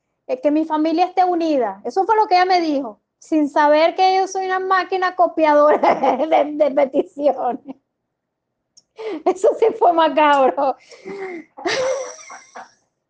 que 0.42 0.50
mi 0.50 0.64
familia 0.64 1.06
esté 1.06 1.24
unida. 1.24 1.82
Eso 1.84 2.04
fue 2.04 2.14
lo 2.16 2.26
que 2.26 2.36
ella 2.36 2.44
me 2.44 2.60
dijo, 2.60 3.00
sin 3.18 3.48
saber 3.48 3.96
que 3.96 4.16
yo 4.16 4.28
soy 4.28 4.46
una 4.46 4.60
máquina 4.60 5.16
copiadora 5.16 5.94
de, 6.28 6.52
de 6.52 6.70
peticiones. 6.70 7.76
Eso 9.24 9.48
sí 9.58 9.66
fue 9.78 9.92
macabro. 9.92 10.76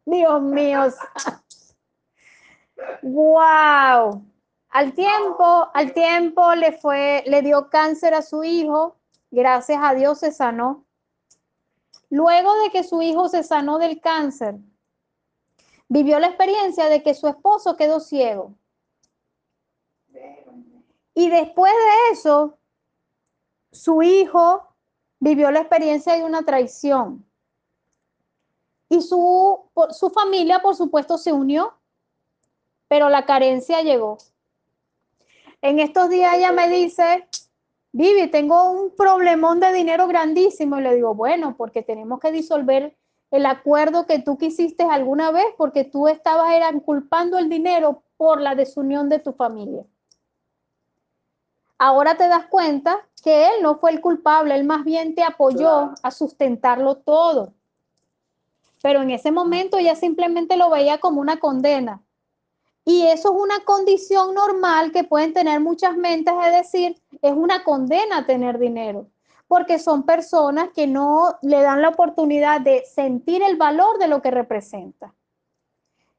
Dios 0.07 0.43
mío. 0.43 0.81
Wow. 3.03 4.25
Al 4.71 4.93
tiempo, 4.93 5.71
al 5.73 5.93
tiempo 5.93 6.55
le 6.55 6.73
fue, 6.73 7.23
le 7.27 7.43
dio 7.43 7.71
cáncer 7.71 8.15
a 8.15 8.23
su 8.23 8.45
hijo. 8.45 8.97
Gracias 9.31 9.81
a 9.83 9.95
Dios 9.95 10.19
se 10.19 10.33
sanó. 10.33 10.85
Luego 12.11 12.55
de 12.63 12.71
que 12.71 12.85
su 12.85 13.03
hijo 13.03 13.29
se 13.29 13.43
sanó 13.43 13.79
del 13.79 14.01
cáncer, 14.01 14.57
vivió 15.89 16.19
la 16.19 16.29
experiencia 16.29 16.87
de 16.87 17.03
que 17.03 17.15
su 17.15 17.27
esposo 17.27 17.77
quedó 17.77 17.99
ciego. 17.99 18.55
Y 21.15 21.31
después 21.31 21.73
de 21.73 22.13
eso, 22.13 22.59
su 23.73 24.03
hijo 24.03 24.74
vivió 25.25 25.51
la 25.51 25.61
experiencia 25.61 26.15
de 26.15 26.23
una 26.23 26.43
traición. 26.43 27.25
Y 28.91 29.01
su, 29.01 29.59
su 29.91 30.11
familia, 30.11 30.61
por 30.61 30.77
supuesto, 30.77 31.17
se 31.17 31.33
unió, 31.33 31.73
pero 32.89 33.09
la 33.09 33.25
carencia 33.25 33.81
llegó. 33.81 34.19
En 35.63 35.79
estos 35.79 36.11
días 36.11 36.35
ella 36.35 36.53
me 36.53 36.69
dice, 36.69 37.27
Vivi, 37.93 38.29
tengo 38.29 38.71
un 38.71 38.95
problemón 38.95 39.61
de 39.61 39.73
dinero 39.73 40.07
grandísimo. 40.07 40.79
Y 40.79 40.83
le 40.83 40.95
digo, 40.95 41.15
bueno, 41.15 41.57
porque 41.57 41.83
tenemos 41.83 42.21
que 42.21 42.31
disolver 42.31 42.95
el 43.31 43.47
acuerdo 43.47 44.07
que 44.07 44.19
tú 44.19 44.37
quisiste 44.37 44.85
alguna 44.85 45.31
vez, 45.31 45.47
porque 45.57 45.85
tú 45.85 46.07
estabas 46.07 46.53
eran 46.53 46.81
culpando 46.81 47.39
el 47.39 47.49
dinero 47.49 48.03
por 48.19 48.43
la 48.43 48.55
desunión 48.55 49.09
de 49.09 49.21
tu 49.21 49.33
familia. 49.33 49.87
Ahora 51.79 52.17
te 52.17 52.29
das 52.29 52.47
cuenta 52.47 53.07
que 53.23 53.47
él 53.47 53.63
no 53.63 53.77
fue 53.77 53.91
el 53.91 54.01
culpable, 54.01 54.55
él 54.55 54.65
más 54.65 54.85
bien 54.85 55.15
te 55.15 55.23
apoyó 55.23 55.95
a 56.03 56.11
sustentarlo 56.11 56.97
todo. 56.97 57.55
Pero 58.83 59.03
en 59.03 59.11
ese 59.11 59.33
momento 59.33 59.79
ella 59.79 59.97
simplemente 59.97 60.57
lo 60.57 60.71
veía 60.71 60.99
como 60.99 61.21
una 61.21 61.39
condena. 61.39 62.03
Y 62.85 63.07
eso 63.07 63.33
es 63.33 63.43
una 63.43 63.61
condición 63.65 64.35
normal 64.35 64.93
que 64.93 65.05
pueden 65.05 65.33
tener 65.33 65.59
muchas 65.61 65.97
mentes, 65.97 66.35
es 66.47 66.53
decir, 66.53 67.01
es 67.23 67.33
una 67.33 67.65
condena 67.65 68.27
tener 68.27 68.59
dinero, 68.59 69.07
porque 69.49 69.79
son 69.79 70.05
personas 70.05 70.69
que 70.75 70.87
no 70.87 71.39
le 71.41 71.63
dan 71.63 71.81
la 71.81 71.89
oportunidad 71.89 72.61
de 72.61 72.85
sentir 72.85 73.43
el 73.43 73.57
valor 73.57 73.99
de 73.99 74.09
lo 74.09 74.21
que 74.21 74.31
representa. 74.31 75.15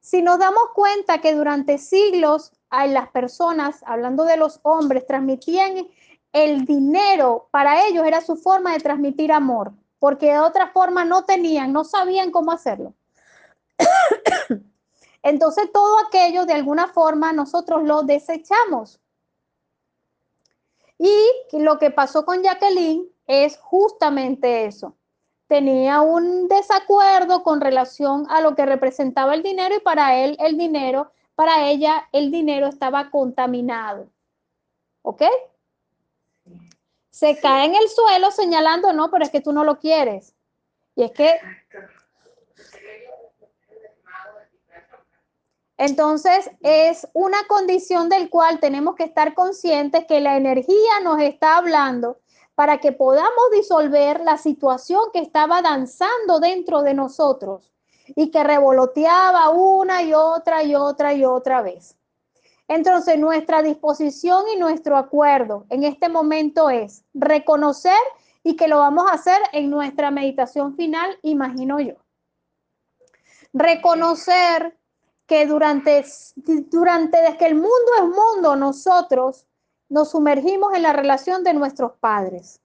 Si 0.05 0.21
nos 0.21 0.37
damos 0.37 0.65
cuenta 0.75 1.17
que 1.17 1.33
durante 1.33 1.79
siglos 1.79 2.51
las 2.69 3.09
personas, 3.09 3.81
hablando 3.87 4.23
de 4.23 4.37
los 4.37 4.59
hombres, 4.61 5.07
transmitían 5.07 5.87
el 6.31 6.65
dinero, 6.65 7.47
para 7.49 7.87
ellos 7.87 8.05
era 8.05 8.21
su 8.21 8.35
forma 8.35 8.73
de 8.73 8.81
transmitir 8.81 9.31
amor, 9.31 9.73
porque 9.97 10.27
de 10.27 10.37
otra 10.37 10.67
forma 10.67 11.05
no 11.05 11.25
tenían, 11.25 11.73
no 11.73 11.83
sabían 11.83 12.29
cómo 12.29 12.51
hacerlo. 12.51 12.93
Entonces 15.23 15.71
todo 15.73 15.97
aquello 16.05 16.45
de 16.45 16.53
alguna 16.53 16.87
forma 16.87 17.33
nosotros 17.33 17.83
lo 17.83 18.03
desechamos. 18.03 18.99
Y 20.99 21.17
lo 21.53 21.79
que 21.79 21.89
pasó 21.89 22.25
con 22.25 22.43
Jacqueline 22.43 23.09
es 23.25 23.57
justamente 23.57 24.67
eso. 24.67 24.95
Tenía 25.47 26.01
un 26.01 26.47
desacuerdo 26.47 27.43
con 27.43 27.61
relación 27.61 28.25
a 28.29 28.41
lo 28.41 28.55
que 28.55 28.65
representaba 28.65 29.35
el 29.35 29.43
dinero 29.43 29.75
y 29.75 29.79
para 29.79 30.15
él 30.17 30.35
el 30.39 30.57
dinero, 30.57 31.11
para 31.35 31.67
ella 31.69 32.07
el 32.11 32.31
dinero 32.31 32.67
estaba 32.67 33.11
contaminado. 33.11 34.09
¿Ok? 35.03 35.21
Se 37.11 37.35
Sí. 37.35 37.41
cae 37.41 37.65
en 37.65 37.75
el 37.75 37.87
suelo 37.89 38.31
señalando, 38.31 38.91
no, 38.91 39.11
pero 39.11 39.23
es 39.23 39.29
que 39.29 39.41
tú 39.41 39.53
no 39.53 39.63
lo 39.63 39.79
quieres. 39.79 40.33
Y 40.95 41.03
es 41.03 41.11
que. 41.11 41.39
Entonces, 45.77 46.49
es 46.61 47.07
una 47.13 47.37
condición 47.47 48.07
del 48.07 48.29
cual 48.29 48.59
tenemos 48.59 48.95
que 48.95 49.03
estar 49.03 49.33
conscientes 49.33 50.05
que 50.05 50.21
la 50.21 50.37
energía 50.37 51.01
nos 51.03 51.19
está 51.21 51.57
hablando 51.57 52.17
para 52.55 52.79
que 52.79 52.93
podamos 52.93 53.51
disolver 53.51 54.21
la 54.21 54.37
situación 54.37 55.01
que 55.13 55.19
estaba 55.19 55.61
danzando 55.61 56.39
dentro 56.39 56.81
de 56.81 56.93
nosotros 56.93 57.71
y 58.15 58.31
que 58.31 58.43
revoloteaba 58.43 59.49
una 59.49 60.01
y 60.01 60.13
otra 60.13 60.63
y 60.63 60.73
otra 60.75 61.13
y 61.13 61.25
otra 61.25 61.61
vez. 61.61 61.97
Entonces, 62.67 63.19
nuestra 63.19 63.61
disposición 63.61 64.45
y 64.53 64.57
nuestro 64.57 64.97
acuerdo 64.97 65.65
en 65.69 65.83
este 65.83 66.09
momento 66.09 66.69
es 66.69 67.03
reconocer 67.13 67.99
y 68.41 68.55
que 68.55 68.67
lo 68.67 68.79
vamos 68.79 69.05
a 69.09 69.15
hacer 69.15 69.39
en 69.51 69.69
nuestra 69.69 70.09
meditación 70.11 70.75
final, 70.75 71.17
imagino 71.21 71.79
yo. 71.79 71.95
Reconocer 73.53 74.77
que 75.27 75.45
durante, 75.45 76.05
durante 76.35 77.17
desde 77.19 77.37
que 77.37 77.47
el 77.47 77.55
mundo 77.55 77.91
es 77.97 78.03
mundo, 78.03 78.55
nosotros 78.55 79.47
nos 79.95 80.11
sumergimos 80.11 80.73
en 80.73 80.81
la 80.81 80.91
relación 80.91 81.45
de 81.45 81.53
nuestros 81.53 81.93
padres. 82.01 82.59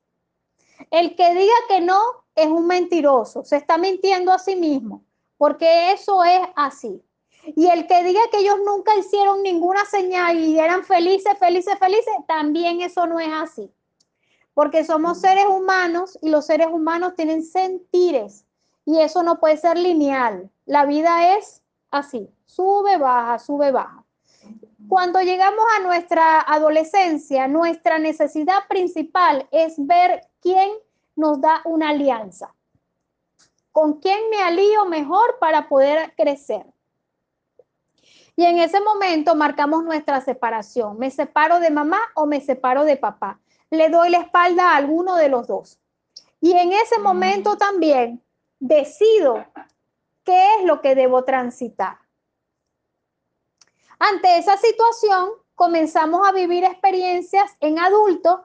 El 0.91 1.15
que 1.15 1.33
diga 1.33 1.55
que 1.69 1.81
no 1.81 2.01
es 2.35 2.49
un 2.49 2.67
mentiroso, 2.67 3.45
se 3.45 3.57
está 3.57 3.79
mintiendo 3.79 4.33
a 4.33 4.41
sí 4.41 4.57
mismo, 4.57 5.05
porque 5.39 5.93
eso 5.93 6.25
es 6.25 6.41
así. 6.57 7.01
Y 7.55 7.69
el 7.69 7.87
que 7.87 8.03
diga 8.03 8.21
que 8.33 8.39
ellos 8.39 8.57
nunca 8.67 8.97
hicieron 8.97 9.45
ninguna 9.45 9.85
señal 9.85 10.41
y 10.41 10.59
eran 10.59 10.83
felices, 10.83 11.39
felices, 11.39 11.79
felices, 11.79 12.13
también 12.27 12.81
eso 12.81 13.07
no 13.07 13.21
es 13.21 13.31
así. 13.33 13.71
Porque 14.53 14.85
somos 14.85 15.21
seres 15.21 15.47
humanos 15.47 16.19
y 16.21 16.31
los 16.31 16.47
seres 16.47 16.67
humanos 16.67 17.15
tienen 17.15 17.45
sentires 17.45 18.45
y 18.85 18.99
eso 18.99 19.23
no 19.23 19.39
puede 19.39 19.57
ser 19.57 19.79
lineal. 19.79 20.51
La 20.67 20.85
vida 20.85 21.37
es 21.37 21.63
así, 21.93 22.29
sube, 22.45 22.97
baja, 22.97 23.39
sube, 23.39 23.71
baja. 23.71 24.05
Cuando 24.91 25.21
llegamos 25.21 25.65
a 25.77 25.83
nuestra 25.83 26.41
adolescencia, 26.41 27.47
nuestra 27.47 28.01
necesidad 28.01 28.67
principal 28.69 29.47
es 29.53 29.75
ver 29.79 30.23
quién 30.41 30.69
nos 31.15 31.41
da 31.41 31.63
una 31.65 31.91
alianza. 31.91 32.57
¿Con 33.71 34.01
quién 34.01 34.19
me 34.31 34.43
alío 34.43 34.87
mejor 34.87 35.39
para 35.39 35.69
poder 35.69 36.13
crecer? 36.17 36.67
Y 38.35 38.45
en 38.45 38.59
ese 38.59 38.81
momento 38.81 39.37
marcamos 39.37 39.85
nuestra 39.85 40.21
separación. 40.23 40.99
¿Me 40.99 41.13
separo 41.13 41.61
de 41.61 41.71
mamá 41.71 42.01
o 42.17 42.27
me 42.27 42.41
separo 42.41 42.83
de 42.83 42.97
papá? 42.97 43.39
Le 43.71 43.91
doy 43.91 44.11
la 44.11 44.19
espalda 44.19 44.73
a 44.73 44.77
alguno 44.77 45.15
de 45.15 45.29
los 45.29 45.47
dos. 45.47 45.79
Y 46.41 46.55
en 46.55 46.73
ese 46.73 46.99
momento 46.99 47.57
también 47.57 48.25
decido 48.59 49.45
qué 50.25 50.57
es 50.57 50.65
lo 50.65 50.81
que 50.81 50.97
debo 50.97 51.23
transitar. 51.23 52.10
Ante 54.01 54.39
esa 54.39 54.57
situación, 54.57 55.29
comenzamos 55.55 56.27
a 56.27 56.33
vivir 56.33 56.65
experiencias 56.65 57.55
en 57.61 57.79
adultos, 57.79 58.41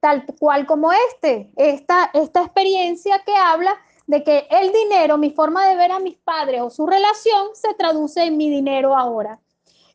tal 0.00 0.26
cual 0.38 0.66
como 0.66 0.92
este, 0.92 1.50
esta, 1.56 2.10
esta 2.12 2.42
experiencia 2.42 3.22
que 3.24 3.34
habla 3.34 3.74
de 4.06 4.22
que 4.22 4.46
el 4.50 4.70
dinero, 4.72 5.16
mi 5.16 5.30
forma 5.30 5.66
de 5.66 5.76
ver 5.76 5.92
a 5.92 5.98
mis 5.98 6.18
padres 6.18 6.60
o 6.60 6.68
su 6.68 6.86
relación 6.86 7.48
se 7.54 7.72
traduce 7.72 8.22
en 8.22 8.36
mi 8.36 8.50
dinero 8.50 8.94
ahora. 8.94 9.40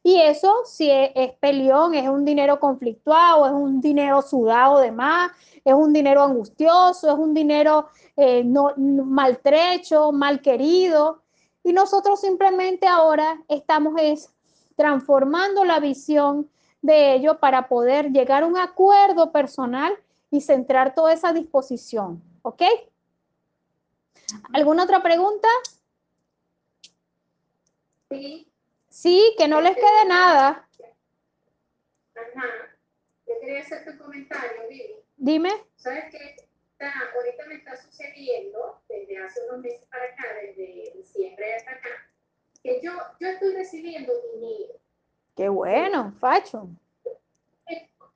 Y 0.04 0.20
eso, 0.20 0.64
si 0.66 0.90
es, 0.90 1.12
es 1.14 1.34
peleón, 1.34 1.94
es 1.94 2.10
un 2.10 2.26
dinero 2.26 2.60
conflictuado, 2.60 3.46
es 3.46 3.54
un 3.54 3.80
dinero 3.82 4.24
sudado 4.24 4.80
de 4.80 4.92
más, 4.92 5.32
es 5.64 5.74
un 5.76 5.94
dinero 5.94 6.24
angustioso, 6.24 7.08
es 7.08 7.20
un 7.20 7.36
dinero 7.36 7.88
eh, 8.18 8.44
no, 8.44 8.74
maltrecho, 8.78 10.12
mal 10.12 10.42
querido. 10.42 11.22
Y 11.64 11.72
nosotros 11.72 12.20
simplemente 12.20 12.88
ahora 12.88 13.44
estamos 13.48 13.94
es, 14.02 14.34
transformando 14.76 15.66
la 15.66 15.80
visión 15.80 16.50
de 16.82 17.14
ello 17.14 17.40
para 17.40 17.68
poder 17.68 18.12
llegar 18.12 18.44
a 18.44 18.48
un 18.48 18.58
acuerdo 18.58 19.32
personal 19.32 19.94
y 20.30 20.42
centrar 20.42 20.94
toda 20.96 21.14
esa 21.14 21.34
disposición. 21.34 22.22
¿Ok? 22.42 22.64
¿Alguna 24.54 24.84
otra 24.84 25.04
pregunta? 25.04 25.48
Sí, 28.10 28.48
Sí, 28.90 29.36
que 29.38 29.48
no 29.48 29.62
les 29.62 29.76
quede 29.76 30.06
nada. 30.08 30.68
ajá. 32.14 32.46
Yo 33.26 33.34
quería 33.40 33.62
hacerte 33.62 33.92
un 33.92 33.98
comentario, 34.00 34.68
Vivi. 34.70 34.96
Dime. 35.16 35.50
¿Sabes 35.78 36.06
qué? 36.12 36.36
Está, 36.74 36.92
ahorita 37.16 37.46
me 37.48 37.56
está 37.56 37.78
sucediendo, 37.78 38.82
desde 38.90 39.18
hace 39.24 39.40
unos 39.48 39.60
meses 39.62 39.86
para 39.90 40.04
acá, 40.04 40.24
desde 40.42 40.92
diciembre 40.98 41.56
hasta 41.56 41.72
acá, 41.72 41.90
que 42.64 42.80
yo, 42.82 42.92
yo 43.20 43.28
estoy 43.28 43.54
recibiendo 43.56 44.14
dinero. 44.34 44.80
Qué 45.36 45.50
bueno, 45.50 46.12
Facho. 46.20 46.70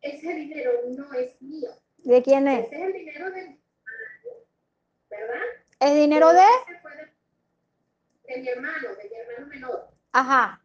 Ese 0.01 0.33
dinero 0.35 0.71
no 0.89 1.11
es 1.13 1.41
mío. 1.41 1.69
¿De 1.97 2.21
quién 2.21 2.47
es? 2.47 2.67
Ese 2.67 2.75
es 2.75 2.81
el 2.83 2.93
dinero 2.93 3.31
de 3.31 3.41
mi 3.41 3.59
hermano, 3.59 4.45
¿verdad? 5.09 5.41
¿Es 5.79 5.95
dinero 5.95 6.31
de? 6.31 6.41
De, 8.27 8.33
de 8.35 8.41
mi 8.41 8.47
hermano, 8.49 8.95
de 8.95 9.09
mi 9.09 9.15
hermano 9.15 9.47
menor. 9.47 9.87
Ajá, 10.11 10.61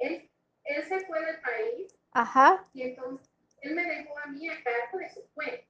Él, 0.00 0.28
él 0.64 0.84
se 0.84 1.00
fue 1.06 1.24
del 1.24 1.40
país 1.40 1.96
ajá, 2.12 2.64
y 2.74 2.82
entonces 2.82 3.28
él 3.62 3.74
me 3.74 3.82
dejó 3.84 4.18
a 4.18 4.26
mí 4.26 4.48
a 4.48 4.62
cargo 4.62 4.98
de 4.98 5.08
sus 5.10 5.24
cuentas. 5.34 5.64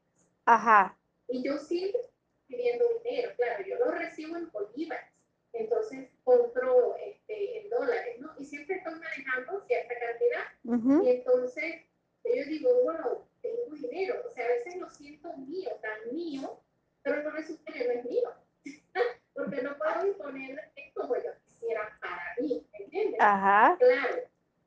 ajá. 0.47 0.97
Y 1.29 1.43
yo 1.45 1.57
sigo 1.59 1.99
pidiendo 2.47 2.85
dinero, 3.05 3.33
claro, 3.37 3.65
yo 3.65 3.77
lo 3.79 3.91
recibo 3.93 4.37
en 4.37 4.51
bolívares, 4.51 5.11
entonces 5.55 6.09
compro 6.25 6.97
este, 6.97 7.61
en 7.61 7.71
dólares, 7.71 8.21
¿no? 8.21 8.33
Y 8.39 8.45
siempre 8.45 8.77
estoy 8.77 8.95
manejando 8.95 9.65
cierta 9.67 9.95
cantidad. 9.99 11.05
Y 11.05 11.11
entonces 11.11 11.83
yo 12.25 12.45
digo, 12.47 12.71
wow, 12.83 13.25
tengo 13.43 13.75
dinero, 13.77 14.23
o 14.27 14.31
sea, 14.31 14.47
a 14.47 14.49
veces 14.49 14.77
lo 14.77 14.89
siento 14.91 15.33
mío, 15.37 15.71
tan 15.83 16.15
mío, 16.15 16.61
pero 17.03 17.23
no 17.23 17.31
resulta 17.31 17.73
que 17.73 17.87
no 17.87 17.93
es 17.93 18.05
mío, 18.05 18.33
porque 19.35 19.63
no 19.63 19.77
puedo 19.77 20.05
disponer 20.05 20.57
de 20.75 20.93
como 20.95 21.17
yo 21.17 21.31
quisiera 21.45 21.97
para 22.01 22.35
mí, 22.41 22.67
¿entiendes? 22.73 23.21
Ajá, 23.21 23.77
Claro, 23.79 24.23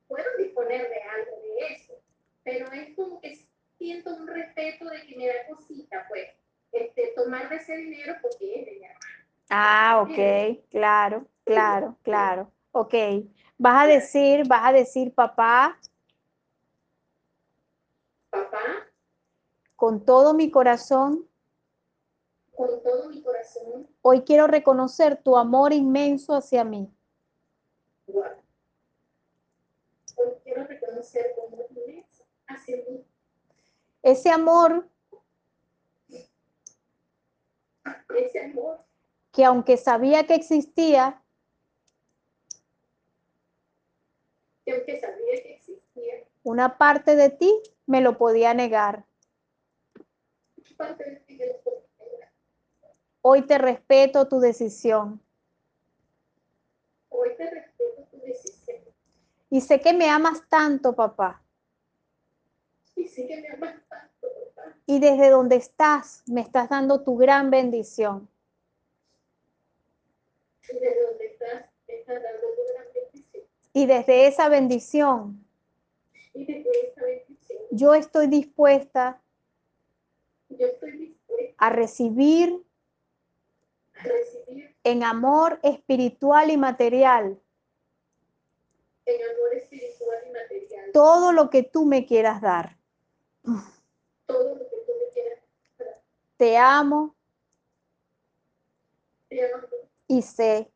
puedo 0.08 0.38
disponer 0.38 0.90
de 0.90 1.02
algo 1.02 1.42
de 1.42 1.74
eso, 1.74 1.94
pero 2.44 2.72
es 2.72 2.96
como 2.96 3.20
que 3.20 3.38
siento 3.78 4.16
un 4.16 4.28
respeto 4.28 4.86
de 4.86 5.02
que 5.06 5.16
me 5.16 5.28
da 5.28 5.48
cosita, 5.48 6.06
pues, 6.10 6.30
este, 6.72 7.14
tomar 7.16 7.50
de 7.50 7.56
ese 7.56 7.76
dinero 7.76 8.16
porque 8.22 8.60
es 8.60 8.66
de 8.66 8.72
mi 8.74 8.86
hermano. 8.86 9.17
Ah, 9.50 10.02
ok, 10.02 10.64
claro, 10.70 11.28
claro, 11.44 11.98
claro. 12.04 12.52
Ok, 12.72 12.94
vas 13.58 13.84
a 13.84 13.88
decir, 13.88 14.48
vas 14.48 14.66
a 14.66 14.72
decir, 14.72 15.14
papá, 15.14 15.78
Papá, 18.30 18.60
con 19.76 20.06
todo 20.06 20.34
mi 20.34 20.52
corazón, 20.52 21.28
con 22.56 22.84
todo 22.84 23.10
mi 23.10 23.22
corazón, 23.22 23.88
hoy 24.02 24.22
quiero 24.22 24.48
reconocer 24.48 25.22
tu 25.24 25.38
amor 25.38 25.74
inmenso 25.74 26.36
hacia 26.36 26.64
mí. 26.64 26.92
Hoy 28.08 28.24
quiero 30.44 30.66
reconocer 30.66 31.34
como 31.36 31.58
inmenso 31.70 32.24
hacia 32.48 32.78
mí. 32.78 33.06
Ese 34.04 34.30
amor 34.30 34.88
ese 38.16 38.44
amor 38.44 38.80
que 39.38 39.46
aunque 39.46 39.78
sabía 39.78 40.26
que 40.26 40.34
existía, 40.34 41.22
que 44.66 44.72
aunque 44.72 45.00
sabía 45.00 45.44
que 45.44 45.54
existía, 45.54 46.16
una 46.42 46.80
parte 46.80 47.16
de 47.16 47.30
ti 47.30 47.54
me 47.86 48.02
lo 48.02 48.18
podía 48.18 48.56
negar. 48.56 49.06
Hoy 53.22 53.44
te 53.44 53.60
respeto 53.60 54.28
tu 54.28 54.40
decisión 54.40 55.22
Hoy 57.10 57.30
te 57.38 57.48
respeto 57.48 58.08
tu 58.10 58.20
decisión 58.22 58.82
y 59.52 59.62
sé 59.62 59.80
que 59.80 59.94
me 59.94 60.10
amas 60.10 60.50
tanto, 60.50 60.96
papá. 60.96 61.44
y 62.96 63.08
sí 63.08 63.28
que 63.28 63.40
me 63.40 63.50
amas 63.50 63.76
tanto, 63.88 64.28
papá. 64.56 64.76
Y 64.88 65.00
desde 65.00 65.30
donde 65.30 65.58
estás, 65.58 66.24
me 66.26 66.42
estás 66.42 66.70
dando 66.70 67.04
tu 67.04 67.18
gran 67.18 67.52
bendición. 67.52 68.28
Y 70.70 70.80
desde 70.80 71.02
donde 71.02 71.26
estás, 71.26 71.66
me 71.88 71.96
estás 71.96 72.24
dando 72.24 72.48
tu 72.56 72.74
gran 72.74 72.86
bendición. 72.94 73.44
Y 73.74 73.86
desde 73.86 74.28
esa 74.28 74.50
bendición, 74.50 75.46
Y 76.34 76.46
desde 76.46 76.88
esa 76.88 77.04
bendición, 77.04 77.62
yo 77.72 77.94
estoy 77.94 78.28
dispuesta 78.28 79.22
yo 80.50 80.68
estoy 80.68 80.92
dispuesta 80.92 81.66
a 81.66 81.70
recibir 81.70 82.64
a 83.96 84.04
recibir 84.04 84.76
en 84.84 85.04
amor 85.04 85.60
espiritual 85.64 86.52
y 86.52 86.58
material 86.58 87.40
en 89.06 89.22
amor 89.24 89.54
espiritual 89.56 90.20
y 90.28 90.32
material 90.32 90.92
todo 90.94 91.32
lo 91.32 91.50
que 91.50 91.64
tú 91.64 91.86
me 91.86 92.06
quieras 92.06 92.42
dar. 92.42 92.78
todo 94.26 94.56
lo 94.56 94.70
que 94.70 94.78
te 96.38 96.58
amo 96.58 97.16
te 99.30 99.42
amo 99.42 99.68
y 100.08 100.22
sé 100.22 100.72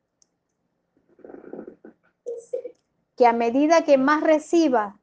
que 3.15 3.25
a 3.25 3.33
medida 3.33 3.83
que 3.83 3.97
más 3.97 4.21
reciba, 4.21 4.99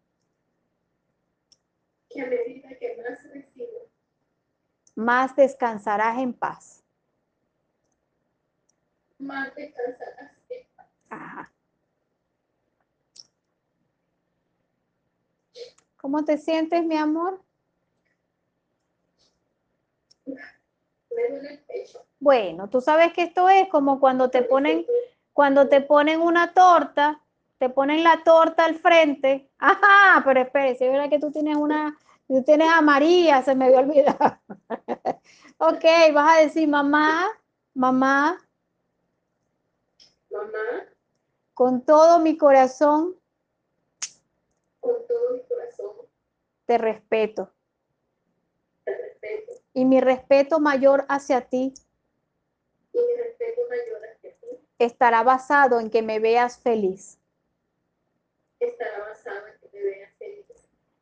que 2.11 2.21
a 2.21 2.27
medida 2.27 2.69
que 2.79 2.97
más 3.03 3.23
recibo, 3.33 3.91
más 4.97 5.37
descansarás 5.37 6.19
en 6.19 6.33
paz. 6.33 6.85
más 9.19 9.55
descansarás 9.55 10.33
en 10.49 10.67
paz. 10.77 10.87
Ajá. 11.11 11.53
¿Cómo 15.97 16.25
te 16.25 16.39
sientes, 16.39 16.85
mi 16.85 16.97
amor? 16.97 17.43
Me 21.19 21.29
duele 21.29 21.51
el 21.55 21.59
pecho. 21.61 22.05
Bueno, 22.21 22.69
tú 22.69 22.81
sabes 22.81 23.13
que 23.13 23.23
esto 23.23 23.49
es 23.49 23.69
como 23.69 23.99
cuando 23.99 24.31
te 24.31 24.43
ponen, 24.43 24.87
cuando 25.33 25.69
te 25.69 25.81
ponen 25.81 26.21
una 26.21 26.53
torta, 26.55 27.21
te 27.59 27.69
ponen 27.69 28.05
la 28.05 28.23
torta 28.25 28.65
al 28.65 28.77
frente. 28.77 29.51
Ajá, 29.59 30.23
pero 30.25 30.41
espérese, 30.41 30.87
es 30.87 30.93
verdad 30.93 31.11
que 31.11 31.19
tú 31.19 31.33
tienes 31.33 31.57
una, 31.57 31.99
tú 32.29 32.43
tienes 32.45 32.69
a 32.71 32.81
María, 32.81 33.43
se 33.43 33.55
me 33.55 33.67
había 33.67 33.81
olvidado. 33.81 34.39
ok, 35.59 35.85
vas 36.15 36.37
a 36.37 36.41
decir, 36.41 36.69
mamá, 36.69 37.27
mamá, 37.75 38.39
Mamá, 40.31 40.85
con 41.55 41.81
todo 41.87 42.19
mi 42.19 42.37
corazón 42.37 43.17
con 44.81 45.07
todo 45.07 45.33
mi 45.33 45.43
corazón, 45.45 46.07
te 46.67 46.79
respeto. 46.79 47.51
Y 49.79 49.85
mi 49.85 50.01
respeto 50.01 50.59
mayor 50.59 51.07
hacia 51.09 51.41
ti 51.43 51.73
Y 52.93 52.99
mi 52.99 53.17
respeto 53.17 53.61
mayor 53.71 54.01
hacia 54.13 54.33
ti 54.33 54.49
estará 54.77 55.23
basado 55.23 55.79
en 55.79 55.89
que 55.89 56.03
me 56.03 56.19
veas 56.19 56.59
feliz. 56.59 57.21
estará 58.59 58.99
basado 58.99 59.47
en 59.47 59.61
que 59.61 59.69
me 59.73 59.85
veas 59.85 60.13
feliz. 60.19 60.47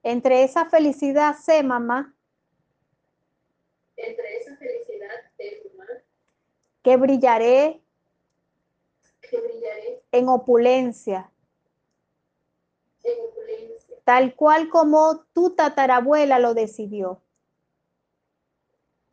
Entre 0.03 0.45
esa 0.45 0.67
felicidad 0.67 1.35
sé, 1.39 1.63
mamá, 1.63 2.15
Entre 3.97 4.37
esa 4.41 4.55
felicidad 4.59 5.09
mamá, 5.75 5.93
que 6.83 6.97
brillaré 6.99 7.83
que 9.23 9.41
brillaré 9.41 10.03
en 10.13 10.29
opulencia, 10.29 11.33
en 13.05 13.25
opulencia, 13.25 13.97
tal 14.05 14.35
cual 14.35 14.69
como 14.69 15.25
tu 15.33 15.55
tatarabuela 15.55 16.39
lo 16.39 16.53
decidió. 16.53 17.23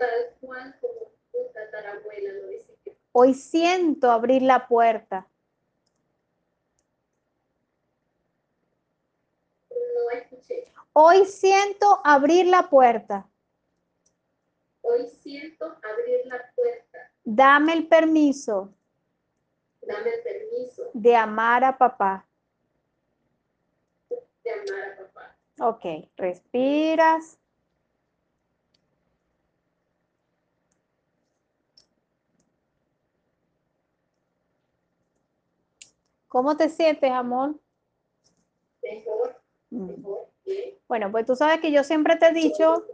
Tal 0.03 0.35
cual 0.41 0.75
como 0.81 1.11
tu 1.31 1.37
tatarabuela 1.53 2.33
lo 2.33 2.47
decidió. 2.47 2.93
Hoy 3.13 3.33
siento 3.33 4.11
abrir 4.11 4.41
la 4.41 4.67
puerta 4.67 5.27
No 9.69 10.11
escuché. 10.11 10.65
Hoy 10.93 11.25
siento 11.25 12.01
abrir 12.03 12.47
la 12.47 12.69
puerta. 12.69 13.27
Hoy 14.81 15.07
siento 15.07 15.65
abrir 15.65 16.25
la 16.25 16.51
puerta. 16.55 17.11
Dame 17.23 17.73
el 17.73 17.87
permiso 17.87 18.73
Dame 19.81 20.09
el 20.09 20.23
permiso 20.23 20.89
de 20.93 21.15
amar 21.15 21.63
a 21.63 21.77
papá. 21.77 22.27
de 24.43 24.51
amar 24.51 24.91
a 24.91 24.97
papá. 24.97 25.37
Ok, 25.59 26.09
respiras. 26.17 27.39
¿Cómo 36.33 36.57
te 36.57 36.67
sientes, 36.67 37.11
amor? 37.11 37.53
Mejor, 38.81 39.39
Mm. 39.69 39.85
mejor, 39.85 40.27
bien. 40.43 40.73
Bueno, 40.87 41.11
pues 41.11 41.27
tú 41.27 41.35
sabes 41.35 41.61
que 41.61 41.71
yo 41.71 41.83
siempre 41.83 42.15
te 42.15 42.29
he 42.29 42.33
dicho 42.33 42.85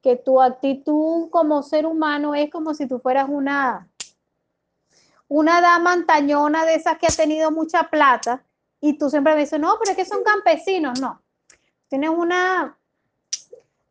que 0.00 0.14
tu 0.14 0.40
actitud 0.40 1.28
como 1.30 1.64
ser 1.64 1.86
humano 1.86 2.36
es 2.36 2.48
como 2.52 2.74
si 2.74 2.86
tú 2.86 3.00
fueras 3.00 3.28
una, 3.28 3.88
una 5.26 5.60
dama 5.60 5.92
antañona 5.92 6.64
de 6.64 6.76
esas 6.76 6.98
que 6.98 7.08
ha 7.08 7.16
tenido 7.16 7.50
mucha 7.50 7.90
plata 7.90 8.44
y 8.80 8.96
tú 8.96 9.10
siempre 9.10 9.34
me 9.34 9.40
dices, 9.40 9.58
no, 9.58 9.74
pero 9.80 9.90
es 9.90 9.96
que 9.96 10.04
son 10.04 10.22
campesinos, 10.22 11.00
no. 11.00 11.20
Tienes 11.88 12.10
una, 12.10 12.78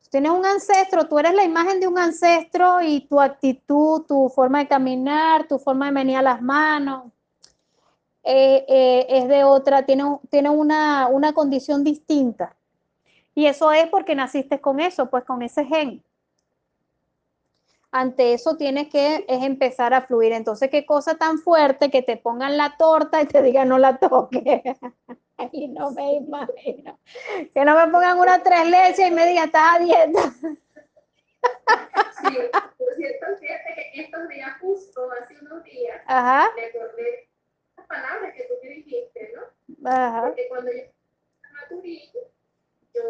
tienes 0.09 0.31
un 0.31 0.45
ancestro, 0.45 1.09
tú 1.09 1.19
eres 1.19 1.33
la 1.33 1.43
imagen 1.43 1.81
de 1.81 1.89
un 1.89 1.99
ancestro 1.99 2.81
y 2.81 3.01
tu 3.01 3.19
actitud, 3.19 4.03
tu 4.03 4.29
forma 4.29 4.59
de 4.59 4.69
caminar, 4.69 5.45
tu 5.45 5.59
forma 5.59 5.87
de 5.87 5.91
venir 5.91 6.15
a 6.19 6.21
las 6.21 6.41
manos, 6.41 7.11
eh, 8.29 8.65
eh, 8.67 9.05
es 9.09 9.27
de 9.29 9.45
otra, 9.45 9.85
tiene, 9.85 10.03
tiene 10.29 10.49
una, 10.49 11.07
una 11.07 11.31
condición 11.31 11.85
distinta. 11.85 12.57
Y 13.33 13.45
eso 13.45 13.71
es 13.71 13.87
porque 13.87 14.15
naciste 14.15 14.59
con 14.59 14.81
eso, 14.81 15.09
pues 15.09 15.23
con 15.23 15.41
ese 15.43 15.63
gen. 15.63 16.03
Ante 17.89 18.33
eso 18.33 18.57
tienes 18.57 18.89
que 18.89 19.23
es 19.29 19.43
empezar 19.43 19.93
a 19.93 20.01
fluir. 20.01 20.33
Entonces, 20.33 20.69
qué 20.69 20.85
cosa 20.85 21.15
tan 21.15 21.37
fuerte 21.37 21.89
que 21.89 22.01
te 22.01 22.17
pongan 22.17 22.57
la 22.57 22.75
torta 22.77 23.21
y 23.21 23.27
te 23.27 23.41
digan 23.41 23.69
no 23.69 23.77
la 23.77 23.97
toques. 23.97 24.41
Ay, 25.37 25.69
no 25.69 25.91
me 25.91 26.15
imagino. 26.15 26.99
Que 27.53 27.63
no 27.63 27.77
me 27.77 27.91
pongan 27.91 28.19
una 28.19 28.43
tres 28.43 28.67
leches 28.67 29.07
y 29.07 29.11
me 29.11 29.25
digan 29.25 29.45
estás 29.45 29.75
a 29.75 29.79
dieta. 29.79 30.33
Sí, 32.19 32.37
por 32.77 32.95
cierto, 32.95 33.25
fíjate 33.39 33.91
que 33.93 34.01
estos 34.01 34.27
días, 34.27 34.51
justo 34.59 35.07
hace 35.11 35.35
unos 35.45 35.63
días, 35.63 36.01
Ajá, 36.07 36.49
me 36.55 36.65
acordé 36.65 37.26
palabras 37.87 38.33
que 38.35 38.43
tú 38.43 38.53
me 38.63 38.69
dijiste, 38.69 39.33
¿no? 39.35 39.89
ajá. 39.89 40.27
Porque 40.27 40.47
cuando 40.49 40.71
yo 40.71 40.77
estaba 40.79 41.61
a 41.65 41.67
Turín, 41.69 42.09
yo 42.93 43.03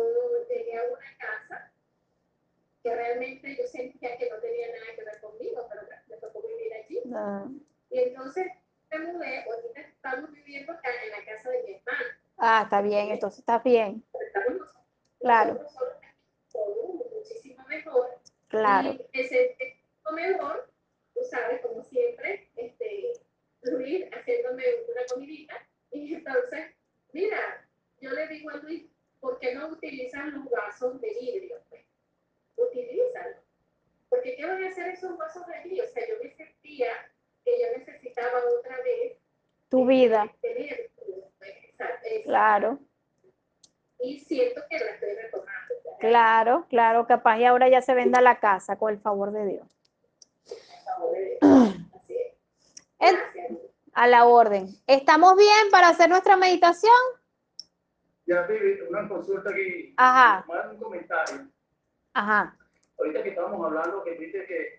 llegué 0.50 0.78
a 0.78 0.84
una 0.86 1.18
casa 1.20 1.72
que 2.84 2.96
realmente 2.96 3.56
yo 3.58 3.68
sentía 3.68 4.18
que 4.18 4.30
no 4.30 4.38
tenía 4.38 4.68
nada 4.68 4.96
que 4.96 5.04
ver 5.04 5.20
conmigo, 5.22 5.68
pero 5.70 5.82
me 6.08 6.18
tocó 6.18 6.42
vivir 6.48 6.74
allí. 6.74 7.02
ah, 7.14 7.46
Y 7.90 8.00
entonces 8.00 8.48
me 8.92 9.00
mudé, 9.00 9.44
ahorita 9.44 9.82
estamos 9.82 10.32
viviendo 10.32 10.72
acá 10.74 10.90
en 11.04 11.12
la 11.12 11.26
casa 11.26 11.50
de 11.50 11.64
mi 11.64 11.74
hermano. 11.76 12.06
Ah, 12.38 12.62
está 12.64 12.82
bien, 12.82 13.10
entonces 13.10 13.40
estás 13.40 13.64
bien. 13.64 14.04
Estamos 14.14 14.60
nosotros, 14.60 14.84
Claro. 15.20 15.54
nosotros 15.56 15.98
muchísimo 17.14 17.66
mejor. 17.68 18.20
Claro. 18.48 18.96
Y 19.12 19.20
ese 19.22 19.58
comedor, 20.04 20.70
tú 21.14 21.22
sabes, 21.30 21.62
como 21.62 21.84
siempre, 21.84 22.50
este, 22.56 22.77
Luis 23.72 24.06
haciéndome 24.12 24.64
una 24.90 25.06
comidita. 25.14 25.56
Y 25.90 26.16
entonces, 26.16 26.76
mira, 27.14 27.66
yo 28.02 28.12
le 28.12 28.28
digo 28.28 28.50
a 28.50 28.58
Luis, 28.58 28.84
¿por 29.22 29.40
qué 29.40 29.56
no 29.56 29.70
utilizan 29.70 30.32
los 30.34 30.50
vasos 30.50 31.00
de 31.00 31.10
vidrio? 31.20 31.62
Pues, 31.70 31.82
utilízalo. 32.58 33.38
Porque 34.10 34.36
¿qué 34.36 34.46
van 34.46 34.64
a 34.64 34.68
hacer 34.68 34.90
esos 34.90 35.18
vasos 35.18 35.48
de 35.48 35.64
vidrio? 35.64 35.86
O 35.86 35.88
sea, 35.88 36.08
yo 36.08 36.16
me 36.22 36.30
sentía 36.36 36.88
que 37.46 37.60
yo 37.60 37.78
necesitaba 37.78 38.42
otra 38.60 38.78
vez 38.84 39.18
Tu 39.70 39.86
vida, 39.86 40.30
tener, 40.42 40.92
pues, 41.40 42.24
claro, 42.26 42.80
y 44.00 44.20
siento 44.20 44.62
que 44.70 44.80
la 44.80 44.92
estoy 44.92 45.14
retomando. 45.14 45.74
claro, 46.00 46.66
claro. 46.70 47.08
Capaz 47.08 47.40
y 47.40 47.46
ahora 47.46 47.70
ya 47.70 47.82
se 47.82 47.94
venda 47.94 48.22
la 48.22 48.40
casa 48.40 48.78
con 48.78 48.94
el 48.94 49.00
favor 49.00 49.32
de 49.32 49.46
Dios. 49.46 49.68
A 53.94 54.08
la 54.08 54.26
orden. 54.26 54.68
¿Estamos 54.86 55.36
bien 55.36 55.72
para 55.72 55.90
hacer 55.90 56.10
nuestra 56.10 56.38
meditación? 56.38 56.94
Ya, 58.26 58.42
Vivi, 58.44 58.82
una 58.90 59.08
consulta 59.08 59.50
aquí. 59.50 59.94
Ajá. 59.98 60.46
Un 60.72 60.78
comentario. 60.78 61.48
Ajá. 62.14 62.58
Ahorita 62.98 63.24
que 63.24 63.30
estábamos 63.30 63.66
hablando, 63.66 64.04
que 64.04 64.16
dice 64.16 64.46
que 64.46 64.76